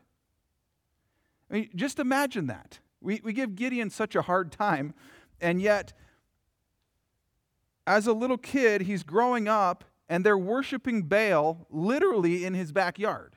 [1.50, 2.80] I mean, just imagine that.
[3.00, 4.94] We, we give Gideon such a hard time,
[5.40, 5.92] and yet
[7.86, 13.36] as a little kid, he's growing up and they're worshiping Baal literally in his backyard.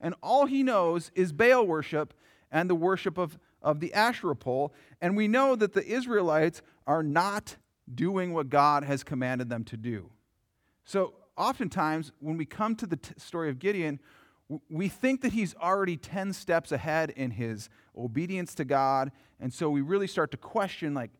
[0.00, 2.14] And all he knows is Baal worship
[2.56, 4.72] and the worship of, of the Asherah pole.
[5.02, 7.56] And we know that the Israelites are not
[7.94, 10.10] doing what God has commanded them to do.
[10.84, 14.00] So, oftentimes, when we come to the t- story of Gideon,
[14.70, 19.12] we think that he's already 10 steps ahead in his obedience to God.
[19.38, 21.10] And so we really start to question, like,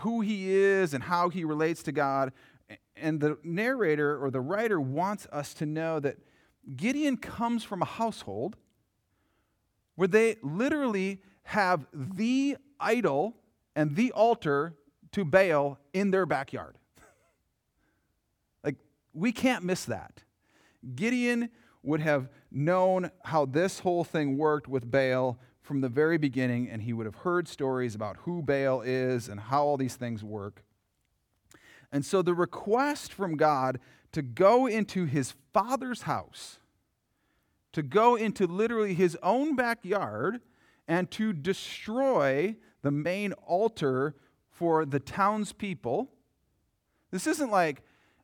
[0.00, 2.32] who he is and how he relates to God.
[2.94, 6.18] And the narrator or the writer wants us to know that
[6.76, 8.56] Gideon comes from a household
[9.96, 13.36] where they literally have the idol
[13.76, 14.74] and the altar
[15.12, 16.76] to Baal in their backyard.
[18.64, 18.76] like,
[19.12, 20.22] we can't miss that.
[20.94, 21.50] Gideon
[21.82, 26.82] would have known how this whole thing worked with Baal from the very beginning, and
[26.82, 30.62] he would have heard stories about who Baal is and how all these things work.
[31.90, 33.80] And so the request from God
[34.12, 36.58] to go into his father's house,
[37.74, 40.40] to go into literally his own backyard
[40.88, 44.14] and to destroy the main altar
[44.48, 46.08] for the townspeople.
[47.10, 47.82] This isn't like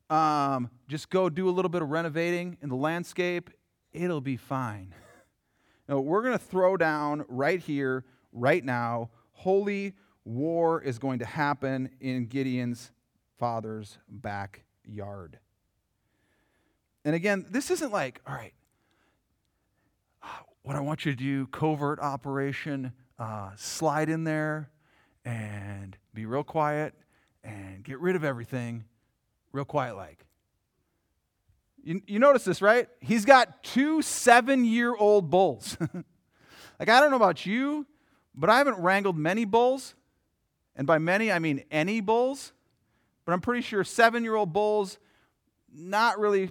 [0.09, 3.51] um, just go do a little bit of renovating in the landscape,
[3.93, 4.95] it'll be fine.
[5.89, 9.11] no, we're going to throw down right here, right now.
[9.33, 12.93] Holy war is going to happen in Gideon's
[13.39, 15.39] father's backyard.
[17.05, 18.53] And again, this isn't like, all right,
[20.62, 24.70] what I want you to do, covert operation, uh, slide in there
[25.25, 26.94] and be real quiet
[27.44, 28.85] and get rid of everything
[29.53, 30.25] real quiet like.
[31.83, 32.88] You, you notice this, right?
[33.01, 35.77] He's got two seven year old bulls.
[36.79, 37.87] like, I don't know about you,
[38.35, 39.94] but I haven't wrangled many bulls.
[40.77, 42.53] And by many, I mean any bulls.
[43.25, 44.99] But I'm pretty sure seven year old bulls,
[45.73, 46.51] not really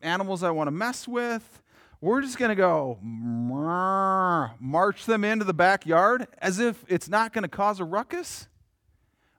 [0.00, 1.62] animals I want to mess with.
[2.04, 2.98] We're just going to go
[4.60, 8.46] march them into the backyard as if it's not going to cause a ruckus.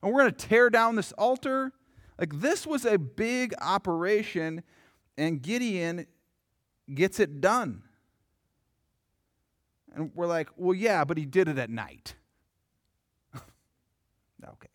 [0.01, 1.73] And we're going to tear down this altar.
[2.17, 4.63] Like, this was a big operation,
[5.15, 6.07] and Gideon
[6.91, 7.83] gets it done.
[9.93, 12.15] And we're like, well, yeah, but he did it at night.
[13.35, 14.69] okay.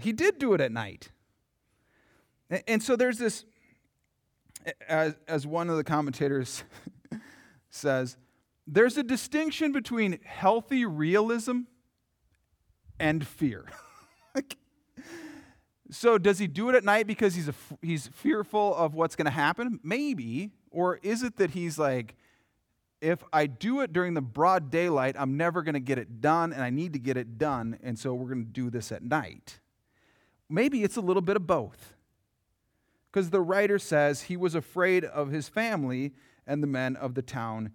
[0.00, 1.10] He did do it at night.
[2.66, 3.44] And so there's this,
[4.86, 6.64] as, as one of the commentators
[7.70, 8.16] says,
[8.66, 11.60] there's a distinction between healthy realism
[12.98, 13.64] and fear.
[15.90, 19.26] so does he do it at night because he's, a, he's fearful of what's going
[19.26, 19.80] to happen?
[19.82, 20.50] Maybe.
[20.70, 22.14] Or is it that he's like,
[23.00, 26.52] if I do it during the broad daylight, I'm never going to get it done,
[26.52, 29.02] and I need to get it done, and so we're going to do this at
[29.02, 29.58] night?
[30.48, 31.96] Maybe it's a little bit of both
[33.12, 36.14] because the writer says he was afraid of his family
[36.46, 37.70] and the men of the town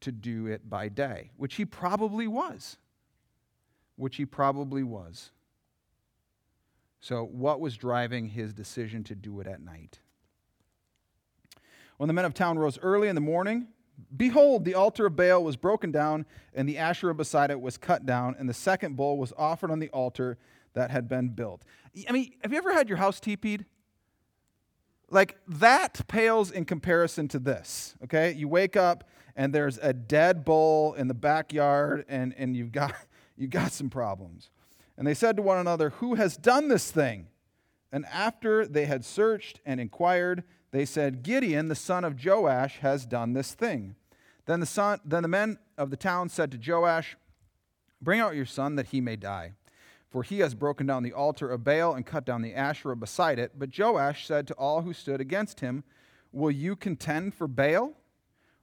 [0.00, 2.76] to do it by day, which he probably was.
[3.96, 5.32] Which he probably was.
[7.00, 10.00] So, what was driving his decision to do it at night?
[11.96, 13.68] When the men of town rose early in the morning,
[14.16, 18.06] behold, the altar of Baal was broken down, and the Asherah beside it was cut
[18.06, 20.36] down, and the second bull was offered on the altar
[20.74, 21.62] that had been built.
[22.08, 23.64] I mean, have you ever had your house teepeed?
[25.10, 28.32] Like that pales in comparison to this, okay?
[28.32, 29.04] You wake up
[29.36, 32.94] and there's a dead bull in the backyard and, and you've, got,
[33.36, 34.50] you've got some problems.
[34.96, 37.28] And they said to one another, Who has done this thing?
[37.92, 40.42] And after they had searched and inquired,
[40.72, 43.94] they said, Gideon, the son of Joash, has done this thing.
[44.46, 47.16] Then the, son, then the men of the town said to Joash,
[48.02, 49.52] Bring out your son that he may die
[50.16, 53.38] for he has broken down the altar of Baal and cut down the Asherah beside
[53.38, 53.52] it.
[53.58, 55.84] But Joash said to all who stood against him,
[56.32, 57.92] Will you contend for Baal,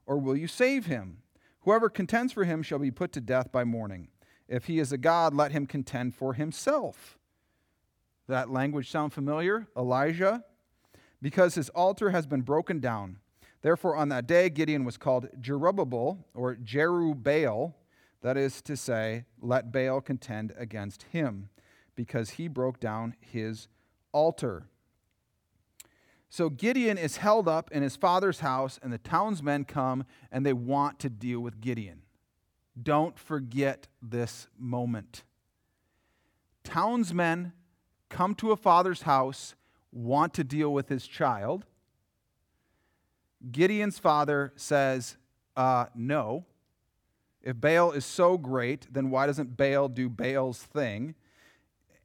[0.04, 1.18] or will you save him?
[1.60, 4.08] Whoever contends for him shall be put to death by morning.
[4.48, 7.20] If he is a god, let him contend for himself.
[8.26, 9.68] That language sound familiar?
[9.76, 10.42] Elijah?
[11.22, 13.18] Because his altar has been broken down.
[13.62, 17.74] Therefore, on that day, Gideon was called Jerubbaal, or Jerubbaal,
[18.24, 21.50] that is to say, let Baal contend against him,
[21.94, 23.68] because he broke down his
[24.12, 24.64] altar.
[26.30, 30.54] So Gideon is held up in his father's house, and the townsmen come and they
[30.54, 32.00] want to deal with Gideon.
[32.82, 35.22] Don't forget this moment.
[36.64, 37.52] Townsmen
[38.08, 39.54] come to a father's house,
[39.92, 41.66] want to deal with his child.
[43.52, 45.18] Gideon's father says,
[45.58, 46.46] uh, No,
[47.44, 51.14] if Baal is so great, then why doesn't Baal do Baal's thing?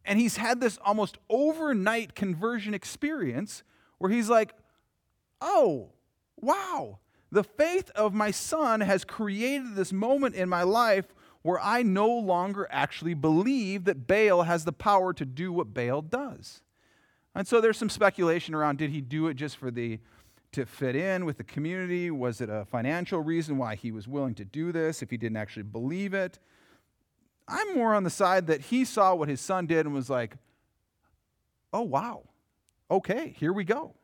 [0.04, 3.64] And he's had this almost overnight conversion experience
[4.00, 4.54] where he's like,
[5.40, 5.94] oh,
[6.36, 7.00] wow,
[7.32, 11.06] the faith of my son has created this moment in my life
[11.42, 16.02] where I no longer actually believe that Baal has the power to do what Baal
[16.02, 16.62] does.
[17.34, 20.00] And so there's some speculation around did he do it just for the
[20.52, 22.10] to fit in with the community?
[22.12, 25.38] Was it a financial reason why he was willing to do this if he didn't
[25.38, 26.40] actually believe it?
[27.48, 30.38] I'm more on the side that he saw what his son did and was like,
[31.74, 32.24] oh, wow,
[32.90, 33.96] okay, here we go.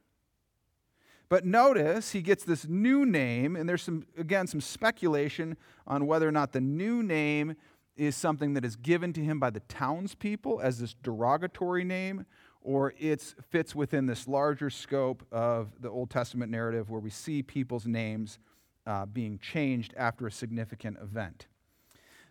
[1.30, 6.28] But notice he gets this new name, and there's some, again, some speculation on whether
[6.28, 7.56] or not the new name
[7.98, 12.26] is something that is given to him by the townspeople as this derogatory name,
[12.66, 17.44] or it fits within this larger scope of the Old Testament narrative where we see
[17.44, 18.40] people's names
[18.88, 21.46] uh, being changed after a significant event.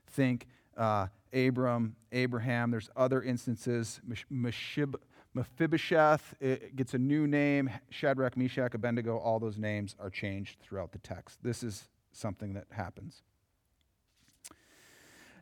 [0.09, 2.73] Think uh, Abram, Abraham.
[2.73, 4.01] There's other instances.
[4.31, 4.97] Meshib,
[5.35, 6.35] Mephibosheth
[6.75, 7.71] gets a new name.
[7.91, 11.39] Shadrach, Meshach, Abednego, all those names are changed throughout the text.
[11.45, 13.23] This is something that happens.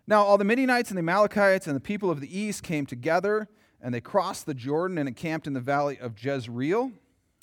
[0.06, 3.48] Now, all the Midianites and the Amalekites and the people of the east came together,
[3.82, 6.92] and they crossed the Jordan and encamped in the valley of Jezreel.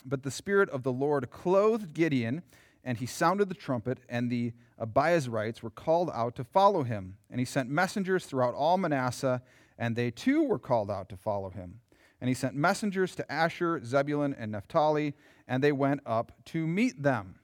[0.05, 2.41] But the Spirit of the Lord clothed Gideon,
[2.85, 7.17] and he sounded the trumpet, and the Abiezrites were called out to follow him.
[7.29, 9.41] And he sent messengers throughout all Manasseh,
[9.77, 11.81] and they too were called out to follow him.
[12.21, 15.15] And he sent messengers to Asher, Zebulun, and Naphtali,
[15.47, 17.35] and they went up to meet them.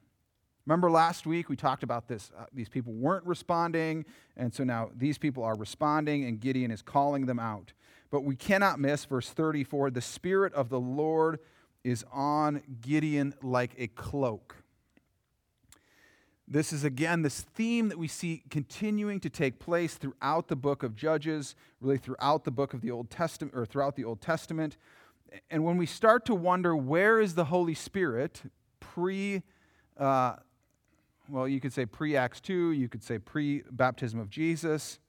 [0.65, 2.31] Remember last week we talked about this.
[2.37, 6.81] Uh, these people weren't responding, and so now these people are responding, and Gideon is
[6.81, 7.73] calling them out.
[8.15, 11.39] But we cannot miss verse 34 the Spirit of the Lord
[11.83, 14.55] is on Gideon like a cloak.
[16.47, 20.81] This is again this theme that we see continuing to take place throughout the book
[20.81, 24.77] of Judges, really throughout the book of the Old Testament, or throughout the Old Testament.
[25.51, 28.43] And when we start to wonder where is the Holy Spirit
[28.79, 29.43] pre,
[29.97, 30.37] uh,
[31.27, 34.99] well, you could say pre Acts 2, you could say pre baptism of Jesus,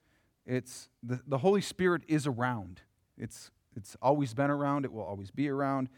[0.45, 2.81] it's the, the Holy Spirit is around.
[3.19, 5.89] It's, it's always been around, it will always be around,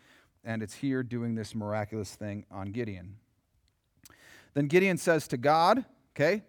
[0.45, 3.17] and it's here doing this miraculous thing on Gideon.
[4.55, 6.43] Then Gideon says to God, okay,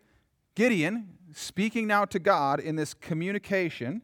[0.56, 4.02] Gideon speaking now to God in this communication,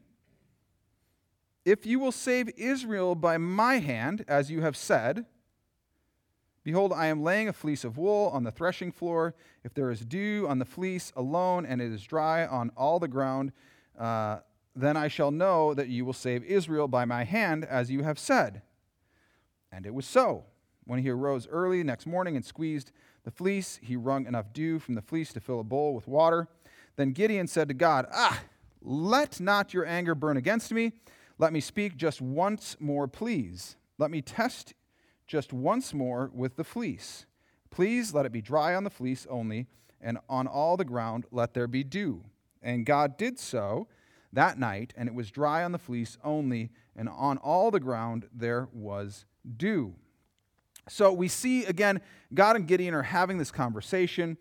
[1.64, 5.26] if you will save Israel by my hand, as you have said,
[6.66, 9.36] Behold, I am laying a fleece of wool on the threshing floor.
[9.62, 13.06] If there is dew on the fleece alone, and it is dry on all the
[13.06, 13.52] ground,
[13.96, 14.38] uh,
[14.76, 18.18] then I shall know that you will save Israel by my hand, as you have
[18.18, 18.62] said.
[19.72, 20.44] And it was so.
[20.84, 22.92] When he arose early next morning and squeezed
[23.24, 23.80] the fleece.
[23.82, 26.46] He wrung enough dew from the fleece to fill a bowl with water.
[26.94, 28.40] Then Gideon said to God, Ah,
[28.80, 30.92] let not your anger burn against me.
[31.38, 33.76] Let me speak just once more, please.
[33.98, 34.74] Let me test
[35.26, 37.26] just once more with the fleece.
[37.70, 39.66] Please let it be dry on the fleece only,
[40.00, 42.22] and on all the ground let there be dew.
[42.62, 43.88] And God did so
[44.32, 48.28] that night, and it was dry on the fleece only, and on all the ground
[48.34, 49.24] there was
[49.56, 49.94] dew.
[50.88, 52.00] So we see again,
[52.32, 54.36] God and Gideon are having this conversation,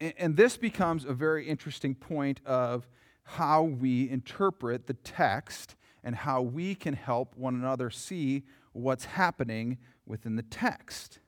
[0.00, 2.88] and this becomes a very interesting point of
[3.24, 5.74] how we interpret the text
[6.04, 9.76] and how we can help one another see what's happening
[10.06, 11.18] within the text.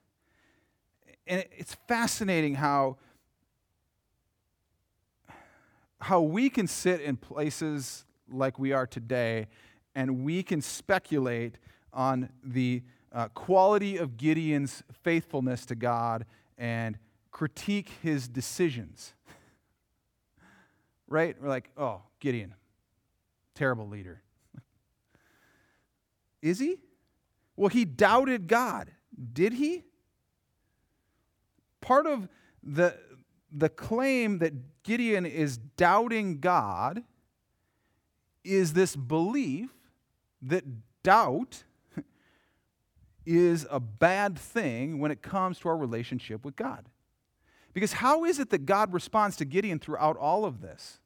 [1.27, 2.97] And it's fascinating how,
[6.01, 9.49] how we can sit in places like we are today
[9.95, 11.59] and we can speculate
[11.93, 12.83] on the
[13.13, 16.25] uh, quality of Gideon's faithfulness to God
[16.57, 16.99] and
[17.31, 19.15] critique his decisions.
[21.09, 21.37] right?
[21.41, 22.55] We're like, oh, Gideon,
[23.55, 24.23] terrible leader.
[26.43, 26.77] Is he?
[27.57, 28.91] Well, he doubted God.
[29.33, 29.85] Did he?
[31.81, 32.29] Part of
[32.63, 32.97] the,
[33.53, 37.03] the claim that Gideon is doubting God
[38.45, 39.71] is this belief
[40.43, 40.65] that
[41.03, 41.65] doubt
[43.27, 46.87] is a bad thing when it comes to our relationship with God.
[47.73, 50.99] Because how is it that God responds to Gideon throughout all of this?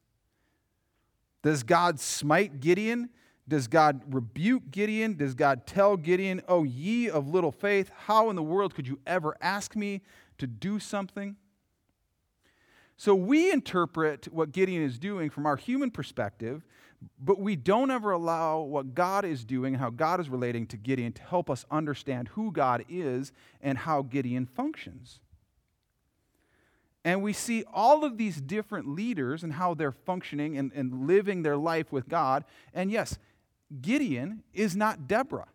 [1.43, 3.11] Does God smite Gideon?
[3.47, 5.17] Does God rebuke Gideon?
[5.17, 8.99] Does God tell Gideon, Oh, ye of little faith, how in the world could you
[9.07, 10.01] ever ask me
[10.39, 11.37] to do something?
[12.97, 16.65] So we interpret what Gideon is doing from our human perspective
[17.21, 20.77] but we don't ever allow what God is doing, and how God is relating to
[20.77, 25.21] Gideon, to help us understand who God is and how Gideon functions.
[27.05, 31.43] And we see all of these different leaders and how they're functioning and, and living
[31.43, 32.45] their life with God.
[32.73, 33.19] And yes,
[33.83, 35.49] Gideon is not Deborah.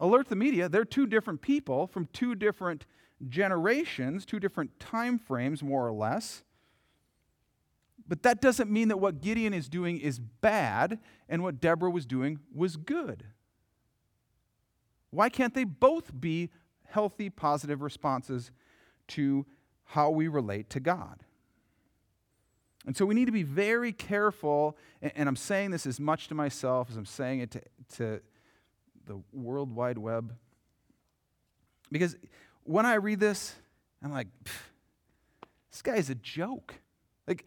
[0.00, 2.86] Alert the media, they're two different people from two different
[3.28, 6.42] generations, two different time frames, more or less.
[8.08, 10.98] But that doesn't mean that what Gideon is doing is bad
[11.28, 13.24] and what Deborah was doing was good.
[15.10, 16.50] Why can't they both be
[16.84, 18.50] healthy, positive responses
[19.08, 19.46] to
[19.84, 21.20] how we relate to God?
[22.86, 26.34] And so we need to be very careful, and I'm saying this as much to
[26.34, 27.62] myself as I'm saying it to,
[27.96, 28.20] to
[29.06, 30.34] the World Wide Web.
[31.92, 32.16] Because
[32.64, 33.54] when I read this,
[34.02, 34.28] I'm like,
[35.70, 36.74] this guy's a joke.
[37.26, 37.44] Like,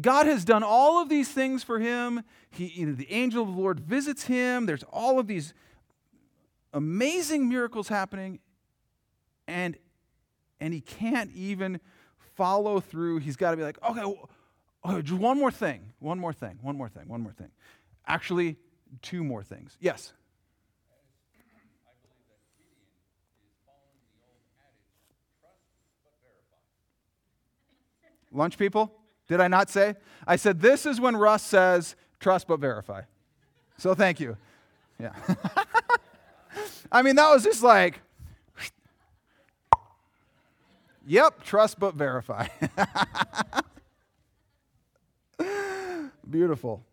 [0.00, 2.22] God has done all of these things for him.
[2.50, 4.66] He, you know, the angel of the Lord visits him.
[4.66, 5.52] There's all of these
[6.72, 8.38] amazing miracles happening,
[9.48, 9.76] and,
[10.60, 11.80] and he can't even
[12.36, 13.18] follow through.
[13.18, 14.20] He's got to be like, okay, okay,
[14.84, 17.50] oh, just one more thing, one more thing, one more thing, one more thing.
[18.06, 18.56] Actually,
[19.02, 19.76] two more things.
[19.80, 20.12] Yes?
[28.32, 28.92] Lunch people?
[29.28, 29.94] Did I not say?
[30.26, 33.02] I said, this is when Russ says, trust but verify.
[33.78, 34.36] So thank you.
[34.98, 35.12] Yeah.
[36.92, 38.00] I mean, that was just like,
[41.06, 42.48] yep, trust but verify.
[46.28, 46.84] Beautiful.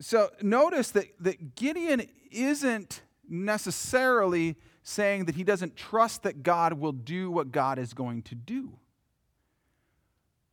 [0.00, 6.92] So notice that, that Gideon isn't necessarily saying that he doesn't trust that God will
[6.92, 8.78] do what God is going to do.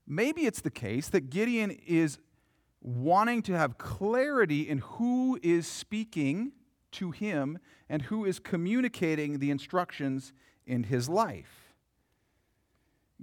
[0.07, 2.17] Maybe it's the case that Gideon is
[2.81, 6.51] wanting to have clarity in who is speaking
[6.91, 7.59] to him
[7.89, 10.33] and who is communicating the instructions
[10.65, 11.73] in his life.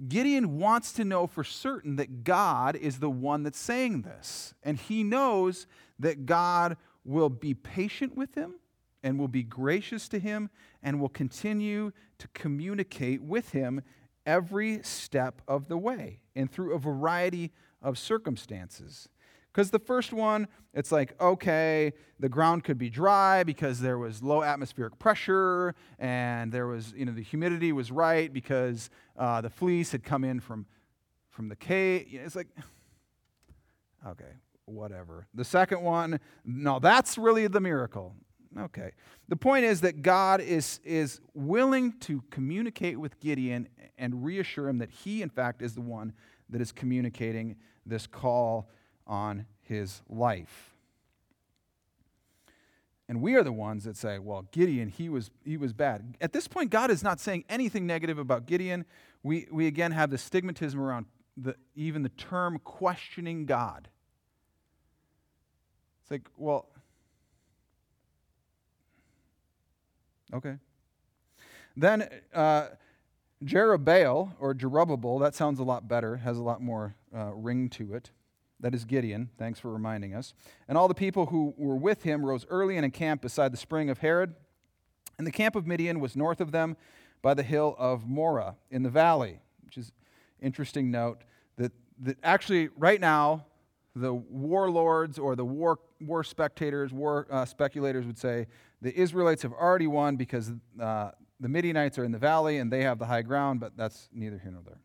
[0.07, 4.53] Gideon wants to know for certain that God is the one that's saying this.
[4.61, 5.65] And he knows
[5.97, 8.55] that God will be patient with him
[9.03, 10.49] and will be gracious to him
[10.81, 13.81] and will continue to communicate with him
[14.25, 19.07] every step of the way and through a variety of circumstances.
[19.51, 24.21] Because the first one, it's like, okay, the ground could be dry because there was
[24.21, 29.49] low atmospheric pressure and there was, you know, the humidity was right because uh, the
[29.49, 30.67] fleece had come in from,
[31.31, 32.07] from the cave.
[32.11, 32.49] It's like,
[34.07, 34.33] okay,
[34.65, 35.25] whatever.
[35.33, 38.15] The second one, no, that's really the miracle.
[38.59, 38.91] Okay.
[39.27, 44.79] The point is that God is, is willing to communicate with Gideon and reassure him
[44.79, 46.13] that he, in fact, is the one
[46.49, 48.69] that is communicating this call
[49.05, 50.71] on his life.
[53.09, 56.15] And we are the ones that say, well, Gideon, he was, he was bad.
[56.19, 58.85] At this point, God is not saying anything negative about Gideon.
[59.23, 61.05] We, we again have the stigmatism around
[61.37, 63.87] the, even the term questioning God.
[66.01, 66.67] It's like, well,
[70.33, 70.55] okay.
[71.75, 72.67] Then uh,
[73.43, 77.93] Jerubbaal, or Jerubbabel, that sounds a lot better, has a lot more uh, ring to
[77.93, 78.11] it.
[78.59, 79.29] That is Gideon.
[79.37, 80.33] Thanks for reminding us.
[80.67, 83.89] And all the people who were with him rose early and encamped beside the spring
[83.89, 84.33] of Harod.
[85.19, 86.75] And the camp of Midian was north of them
[87.21, 89.91] by the hill of Moreh in the valley, which is
[90.41, 91.23] interesting note
[91.57, 93.45] that, that actually right now
[93.95, 98.47] the warlords or the war, war spectators, war uh, speculators would say
[98.81, 102.83] the Israelites have already won because uh, the Midianites are in the valley and they
[102.83, 104.79] have the high ground, but that's neither here nor there.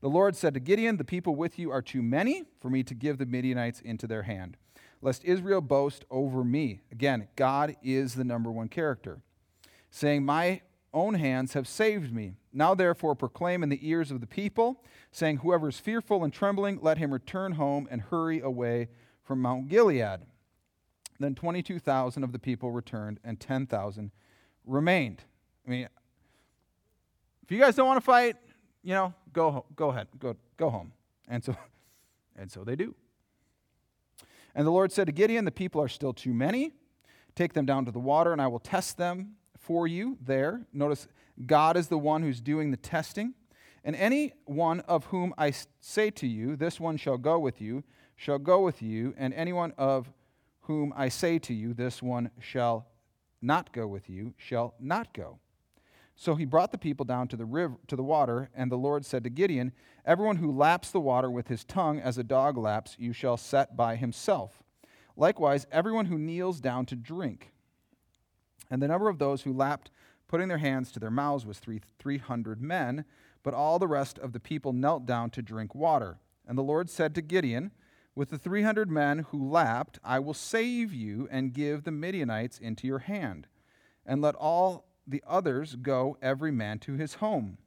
[0.00, 2.94] The Lord said to Gideon, The people with you are too many for me to
[2.94, 4.56] give the Midianites into their hand,
[5.00, 6.80] lest Israel boast over me.
[6.92, 9.20] Again, God is the number one character,
[9.90, 12.34] saying, My own hands have saved me.
[12.52, 14.82] Now therefore proclaim in the ears of the people,
[15.12, 18.88] saying, Whoever is fearful and trembling, let him return home and hurry away
[19.22, 20.20] from Mount Gilead.
[21.18, 24.10] Then 22,000 of the people returned, and 10,000
[24.66, 25.22] remained.
[25.66, 25.88] I mean,
[27.42, 28.36] if you guys don't want to fight,
[28.82, 30.92] you know, go, go ahead, go, go home.
[31.28, 31.56] And so,
[32.36, 32.94] and so they do.
[34.54, 36.72] And the Lord said to Gideon, The people are still too many.
[37.34, 40.62] Take them down to the water, and I will test them for you there.
[40.72, 41.08] Notice
[41.44, 43.34] God is the one who's doing the testing.
[43.84, 47.84] And any one of whom I say to you, This one shall go with you,
[48.16, 50.12] shall go with you, and anyone of
[50.66, 52.86] whom I say to you, This one shall
[53.40, 55.38] not go with you, shall not go.
[56.16, 59.04] So he brought the people down to the river to the water, and the Lord
[59.04, 59.72] said to Gideon,
[60.04, 63.76] Everyone who laps the water with his tongue as a dog laps, you shall set
[63.76, 64.62] by himself.
[65.16, 67.52] Likewise, everyone who kneels down to drink.
[68.70, 69.90] And the number of those who lapped,
[70.26, 73.04] putting their hands to their mouths, was three three hundred men,
[73.42, 76.18] but all the rest of the people knelt down to drink water.
[76.48, 77.72] And the Lord said to Gideon,
[78.16, 82.58] With the three hundred men who lapped, I will save you and give the Midianites
[82.58, 83.46] into your hand.
[84.06, 87.58] And let all the others go every man to his home.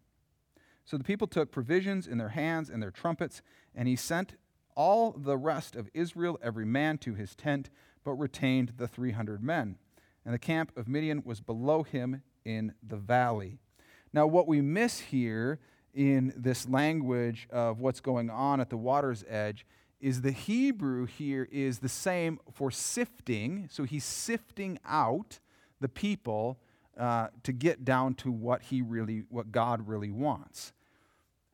[0.85, 3.43] So the people took provisions in their hands and their trumpets,
[3.75, 4.37] and he sent
[4.75, 7.69] all the rest of Israel, every man to his tent,
[8.03, 9.77] but retained the 300 men.
[10.25, 13.59] And the camp of Midian was below him in the valley.
[14.13, 15.59] Now, what we miss here
[15.93, 19.67] in this language of what's going on at the water's edge
[19.99, 23.67] is the Hebrew here is the same for sifting.
[23.71, 25.39] So he's sifting out
[25.81, 26.59] the people
[26.97, 30.73] uh, to get down to what he really, what God really wants.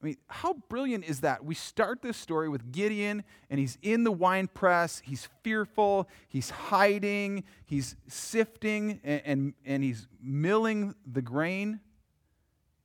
[0.02, 1.43] I mean, how brilliant is that?
[1.43, 5.02] We start this story with Gideon, and he's in the wine press.
[5.04, 6.08] He's fearful.
[6.28, 7.43] He's hiding.
[7.66, 11.80] He's sifting, and, and, and he's milling the grain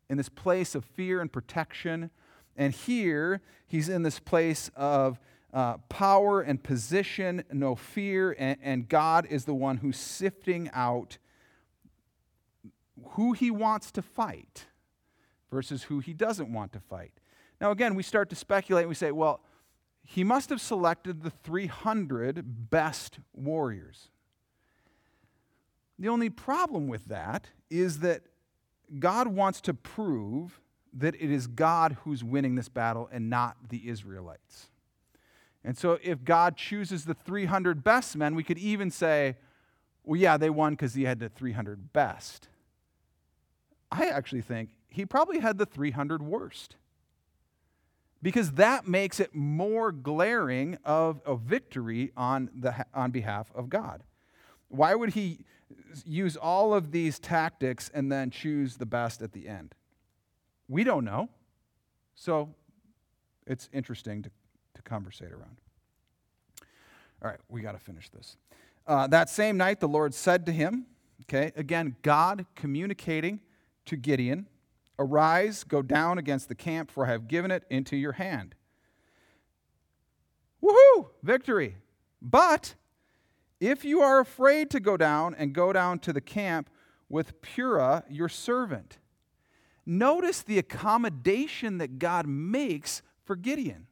[0.09, 2.11] in this place of fear and protection.
[2.57, 5.21] And here, he's in this place of
[5.53, 11.19] uh, power and position, no fear, and, and God is the one who's sifting out
[13.11, 14.67] who he wants to fight
[15.51, 17.13] versus who he doesn't want to fight.
[17.61, 19.41] Now, again, we start to speculate and we say, well,
[20.03, 24.09] he must have selected the 300 best warriors.
[25.99, 28.23] The only problem with that is that
[28.99, 30.61] God wants to prove
[30.95, 34.70] that it is God who's winning this battle and not the Israelites.
[35.65, 39.37] And so, if God chooses the 300 best men, we could even say,
[40.05, 42.49] well, yeah, they won because he had the 300 best.
[43.93, 46.77] I actually think he probably had the 300 worst
[48.23, 54.03] because that makes it more glaring of a victory on, the, on behalf of God.
[54.69, 55.45] Why would he
[56.05, 59.75] use all of these tactics and then choose the best at the end?
[60.69, 61.31] We don't know.
[62.15, 62.55] So
[63.47, 64.31] it's interesting to,
[64.75, 65.57] to conversate around.
[67.23, 68.37] All right, we got to finish this.
[68.87, 70.87] Uh, that same night, the Lord said to him,
[71.23, 73.41] okay, again, God communicating
[73.87, 74.47] to Gideon,
[74.99, 78.55] Arise, go down against the camp, for I have given it into your hand.
[80.63, 81.09] Woohoo!
[81.23, 81.77] Victory.
[82.21, 82.75] But
[83.61, 86.69] if you are afraid to go down and go down to the camp
[87.09, 88.99] with Purah, your servant,
[89.87, 93.87] notice the accommodation that God makes for Gideon.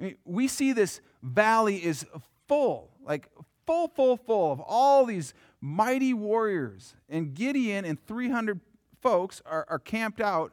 [0.00, 2.06] I mean, we see this valley is
[2.48, 3.28] full, like
[3.66, 6.94] full, full, full of all these mighty warriors.
[7.08, 8.60] And Gideon and 300
[9.02, 10.52] folks are, are camped out,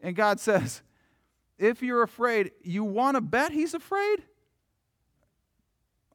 [0.00, 0.82] and God says,
[1.58, 4.24] If you're afraid, you want to bet he's afraid?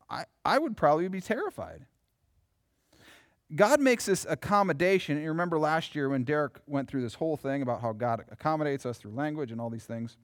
[0.10, 1.86] I, I would probably be terrified.
[3.56, 5.22] God makes this accommodation.
[5.22, 8.86] You remember last year when Derek went through this whole thing about how God accommodates
[8.86, 10.18] us through language and all these things.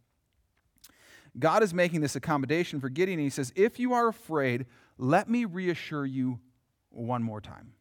[1.39, 3.19] God is making this accommodation for Gideon.
[3.19, 4.65] He says, If you are afraid,
[4.97, 6.39] let me reassure you
[6.89, 7.73] one more time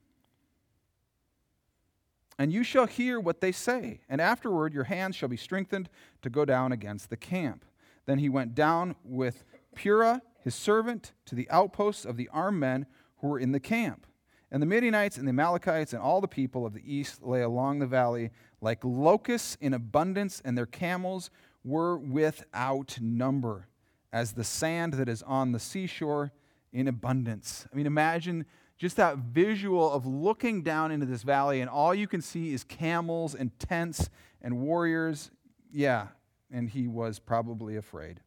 [2.40, 4.00] and you shall hear what they say.
[4.08, 5.90] And afterward your hands shall be strengthened
[6.22, 7.66] to go down against the camp.
[8.06, 9.44] Then he went down with
[9.76, 12.86] Purah, his servant, to the outposts of the armed men
[13.18, 14.06] who were in the camp.
[14.50, 17.78] And the Midianites and the Amalekites and all the people of the east lay along
[17.78, 18.30] the valley
[18.62, 21.30] like locusts in abundance, and their camels
[21.64, 23.68] were without number,
[24.12, 26.32] as the sand that is on the seashore
[26.72, 27.66] in abundance.
[27.72, 28.46] I mean, imagine
[28.78, 32.64] just that visual of looking down into this valley and all you can see is
[32.64, 34.08] camels and tents
[34.40, 35.30] and warriors.
[35.72, 36.08] Yeah,
[36.50, 38.20] and he was probably afraid.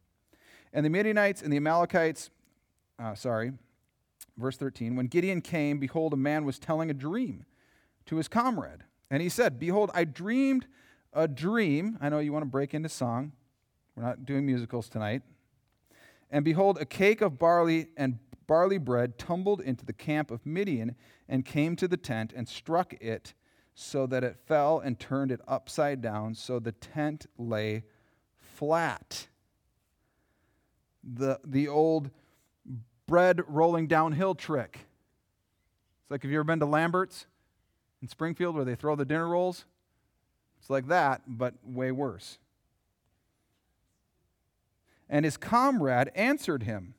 [0.72, 2.30] And the Midianites and the Amalekites,
[2.98, 3.52] uh, sorry,
[4.36, 7.44] verse 13, when Gideon came, behold, a man was telling a dream
[8.06, 8.84] to his comrade.
[9.10, 10.66] And he said, Behold, I dreamed
[11.14, 11.96] a dream.
[12.00, 13.32] I know you want to break into song.
[13.96, 15.22] We're not doing musicals tonight.
[16.30, 20.96] And behold, a cake of barley and barley bread tumbled into the camp of Midian
[21.28, 23.34] and came to the tent and struck it
[23.74, 27.82] so that it fell and turned it upside down, so the tent lay
[28.36, 29.28] flat.
[31.02, 32.10] The, the old
[33.06, 34.80] bread rolling downhill trick.
[36.02, 37.26] It's like, have you ever been to Lambert's
[38.00, 39.64] in Springfield where they throw the dinner rolls?
[40.64, 42.38] It's like that, but way worse.
[45.10, 46.94] And his comrade answered him.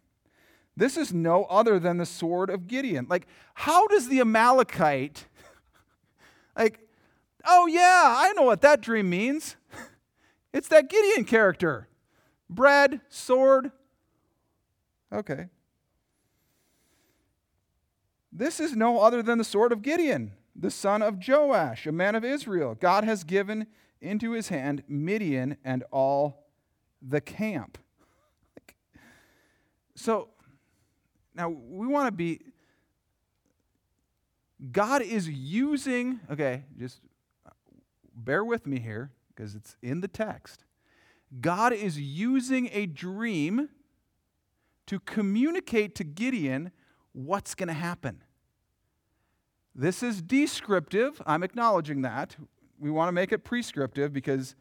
[0.78, 3.08] This is no other than the sword of Gideon.
[3.10, 5.26] Like, how does the Amalekite,
[6.56, 6.80] like,
[7.44, 9.56] oh yeah, I know what that dream means.
[10.54, 11.88] It's that Gideon character.
[12.48, 13.72] Bread, sword.
[15.12, 15.48] Okay.
[18.32, 22.16] This is no other than the sword of Gideon, the son of Joash, a man
[22.16, 22.76] of Israel.
[22.76, 23.68] God has given
[24.02, 26.46] into his hand Midian and all
[27.02, 27.78] the camp.
[29.96, 30.30] So
[31.36, 32.40] now, we want to be,
[34.72, 37.02] God is using, okay, just
[37.46, 37.50] uh,
[38.16, 40.64] bear with me here because it's in the text.
[41.42, 43.68] God is using a dream
[44.86, 46.72] to communicate to Gideon
[47.12, 48.24] what's going to happen.
[49.78, 51.22] This is descriptive.
[51.26, 52.38] I'm acknowledging that.
[52.80, 54.56] We want to make it prescriptive because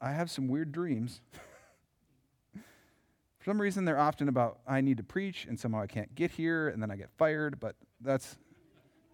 [0.00, 1.20] I have some weird dreams.
[2.54, 6.30] For some reason, they're often about, I need to preach, and somehow I can't get
[6.30, 8.38] here, and then I get fired, but that's,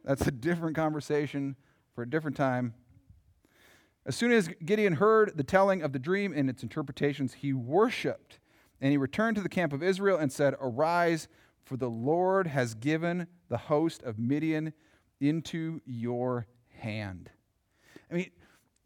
[0.05, 1.57] that's a different conversation
[1.97, 2.75] for a different time.
[4.07, 8.39] As soon as Gideon heard the telling of the dream and its interpretations, he worshiped,
[8.81, 11.27] and he returned to the camp of Israel and said, Arise,
[11.65, 14.73] for the Lord has given the host of Midian
[15.21, 16.47] into your
[16.79, 17.31] hand.
[18.11, 18.31] I mean,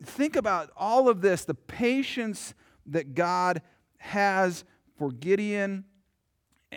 [0.04, 2.54] think about all of this, the patience
[2.86, 3.62] that God
[3.98, 4.64] has
[4.96, 5.84] for Gideon.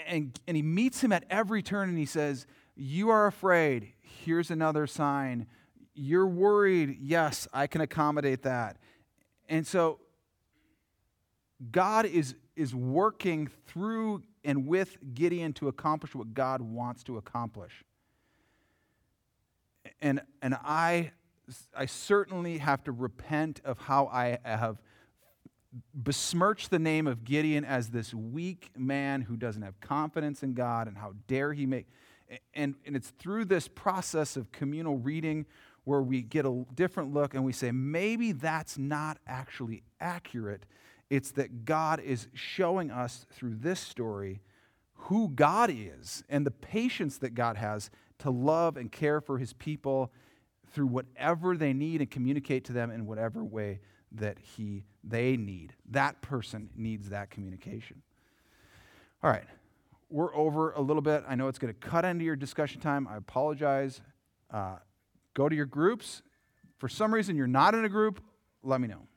[0.08, 2.46] And, and he meets him at every turn and he says,
[2.76, 3.94] You are afraid.
[4.02, 5.48] Here's another sign.
[5.94, 6.98] You're worried.
[7.00, 8.78] Yes, I can accommodate that.
[9.48, 10.00] And so
[11.72, 17.84] God is, is working through and with Gideon to accomplish what God wants to accomplish.
[20.06, 21.14] And, and I,
[21.76, 24.80] I certainly have to repent of how I have
[25.96, 30.88] besmirched the name of Gideon as this weak man who doesn't have confidence in God
[30.88, 31.88] and how dare he make.
[32.54, 35.48] And, and it's through this process of communal reading
[35.86, 40.68] where we get a different look and we say, maybe that's not actually accurate.
[41.10, 44.42] It's that God is showing us through this story
[44.94, 47.90] who God is and the patience that God has
[48.20, 50.12] to love and care for his people
[50.72, 53.80] through whatever they need and communicate to them in whatever way
[54.12, 55.74] that he they need.
[55.92, 58.02] That person needs that communication.
[59.24, 59.46] All right.
[60.10, 61.24] We're over a little bit.
[61.28, 63.08] I know it's going to cut into your discussion time.
[63.08, 64.02] I apologize.
[64.52, 64.78] Uh,
[65.34, 66.22] go to your groups.
[66.78, 68.22] For some reason you're not in a group,
[68.64, 69.08] let me know.